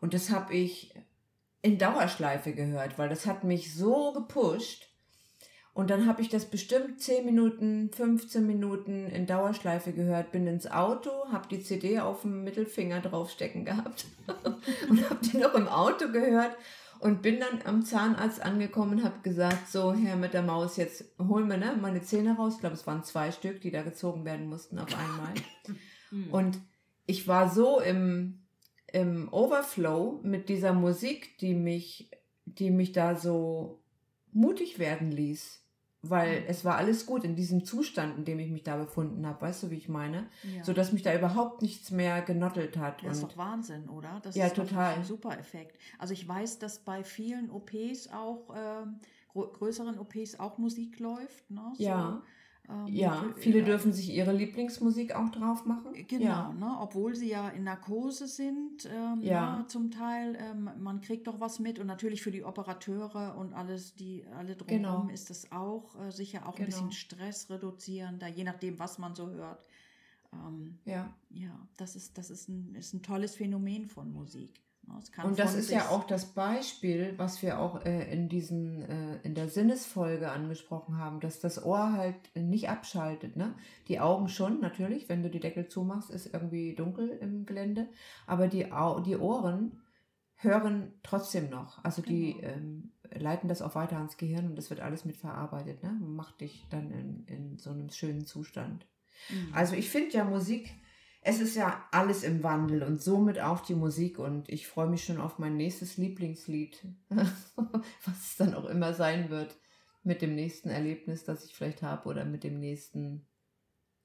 [0.00, 0.94] und das habe ich
[1.62, 4.88] in Dauerschleife gehört, weil das hat mich so gepusht.
[5.76, 10.66] Und dann habe ich das bestimmt 10 Minuten, 15 Minuten in Dauerschleife gehört, bin ins
[10.70, 14.06] Auto, habe die CD auf dem Mittelfinger draufstecken gehabt
[14.88, 16.56] und habe die noch im Auto gehört.
[16.98, 21.04] Und bin dann am Zahnarzt angekommen und habe gesagt, so Herr mit der Maus, jetzt
[21.18, 22.54] holen wir ne, meine Zähne raus.
[22.54, 25.34] Ich glaube, es waren zwei Stück, die da gezogen werden mussten auf einmal.
[26.32, 26.58] Und
[27.04, 28.46] ich war so im,
[28.90, 32.10] im Overflow mit dieser Musik, die mich,
[32.46, 33.82] die mich da so
[34.32, 35.65] mutig werden ließ.
[36.10, 39.40] Weil es war alles gut in diesem Zustand, in dem ich mich da befunden habe.
[39.40, 40.26] Weißt du, wie ich meine?
[40.42, 40.64] Ja.
[40.64, 43.02] So dass mich da überhaupt nichts mehr genottelt hat.
[43.04, 44.20] Das ist doch Wahnsinn, oder?
[44.22, 44.94] Das Ja, ist total.
[44.94, 45.78] ein super Effekt.
[45.98, 48.48] Also ich weiß, dass bei vielen OPs auch,
[49.32, 51.50] grö größeren OPs auch Musik läuft.
[51.50, 51.72] Ne?
[51.76, 52.22] So, Ja.
[52.68, 55.92] Ähm, ja, viele ja, dürfen sich ihre Lieblingsmusik auch drauf machen.
[56.08, 56.52] Genau, Ja.
[56.52, 56.76] ne?
[56.80, 59.58] obwohl sie ja in Narkose sind, ähm, Ja.
[59.60, 59.64] ja.
[59.68, 63.94] zum Teil, ähm, man kriegt doch was mit und natürlich für die Operateure und alles,
[63.94, 65.14] die alle drumherum Genau.
[65.14, 66.66] ist das auch äh, sicher auch ein Genau.
[66.66, 69.66] bisschen Stress reduzierender, je nachdem, was man so hört.
[70.32, 71.14] Ähm, Ja.
[71.30, 74.60] ja, das ist, das ist ein, ist ein tolles Phänomen von Musik.
[74.86, 75.24] Ne?
[75.24, 79.34] Und das ist ja auch das Beispiel, was wir auch äh, in diesen äh, in
[79.34, 83.54] der Sinnesfolge angesprochen haben, dass das Ohr halt nicht abschaltet, ne?
[83.88, 87.88] Die Augen schon natürlich, wenn du die Deckel zumachst, ist irgendwie dunkel im Gelände,
[88.26, 89.80] aber die Au die Ohren
[90.36, 91.82] hören trotzdem noch.
[91.84, 92.48] Also die Genau.
[92.48, 95.92] ähm, leiten das auch weiter ans Gehirn und das wird alles mit verarbeitet, ne?
[96.00, 98.86] Macht dich dann in, in so einem schönen Zustand.
[99.30, 99.54] Mhm.
[99.54, 100.74] Also ich finde ja Musik,
[101.28, 105.02] es ist ja alles im Wandel und somit auch die Musik und ich freue mich
[105.02, 109.56] schon auf mein nächstes Lieblingslied, was es dann auch immer sein wird,
[110.04, 113.26] mit dem nächsten Erlebnis, das ich vielleicht habe oder mit dem nächsten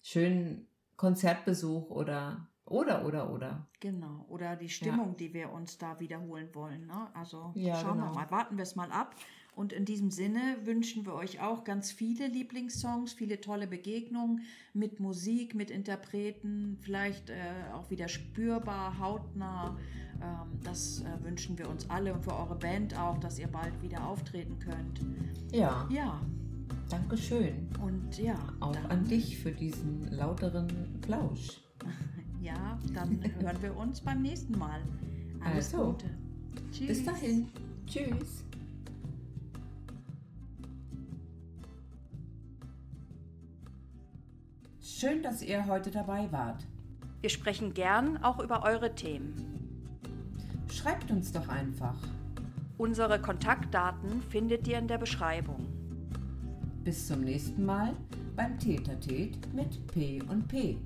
[0.02, 3.68] schönen Konzertbesuch oder oder oder oder.
[3.80, 6.88] Genau, oder die Stimmung, die wir uns da wiederholen wollen.
[6.88, 7.08] Ne?
[7.14, 8.12] Also Ja, schauen genau.
[8.12, 9.16] wir mal, warten wir es mal ab.
[9.54, 14.44] Und in diesem Sinne wünschen wir euch auch ganz viele Lieblingssongs, viele tolle Begegnungen
[14.74, 17.34] mit Musik, mit Interpreten, vielleicht äh,
[17.74, 19.78] auch wieder spürbar, hautnah.
[20.22, 23.82] Ähm, das äh, wünschen wir uns alle und für eure Band auch, dass ihr bald
[23.82, 25.02] wieder auftreten könnt.
[25.52, 26.22] Ja, Ja,
[26.90, 27.68] danke schön.
[27.84, 31.60] und ja, Auch an dich für diesen lauteren Plausch.
[32.42, 34.82] ja, dann hören wir uns beim nächsten Mal.
[35.44, 36.06] Alles Also, Gute.
[36.72, 36.88] Tschüss.
[36.88, 37.48] Bis dahin.
[37.88, 38.44] Tschüss.
[44.82, 46.66] Schön, dass ihr heute dabei wart.
[47.22, 49.34] Wir sprechen gern auch über eure Themen.
[50.72, 51.98] Schreibt uns doch einfach.
[52.78, 55.66] Unsere Kontaktdaten findet ihr in der Beschreibung.
[56.84, 57.94] Bis zum nächsten Mal
[58.36, 60.78] beim Tätertät mit P und P.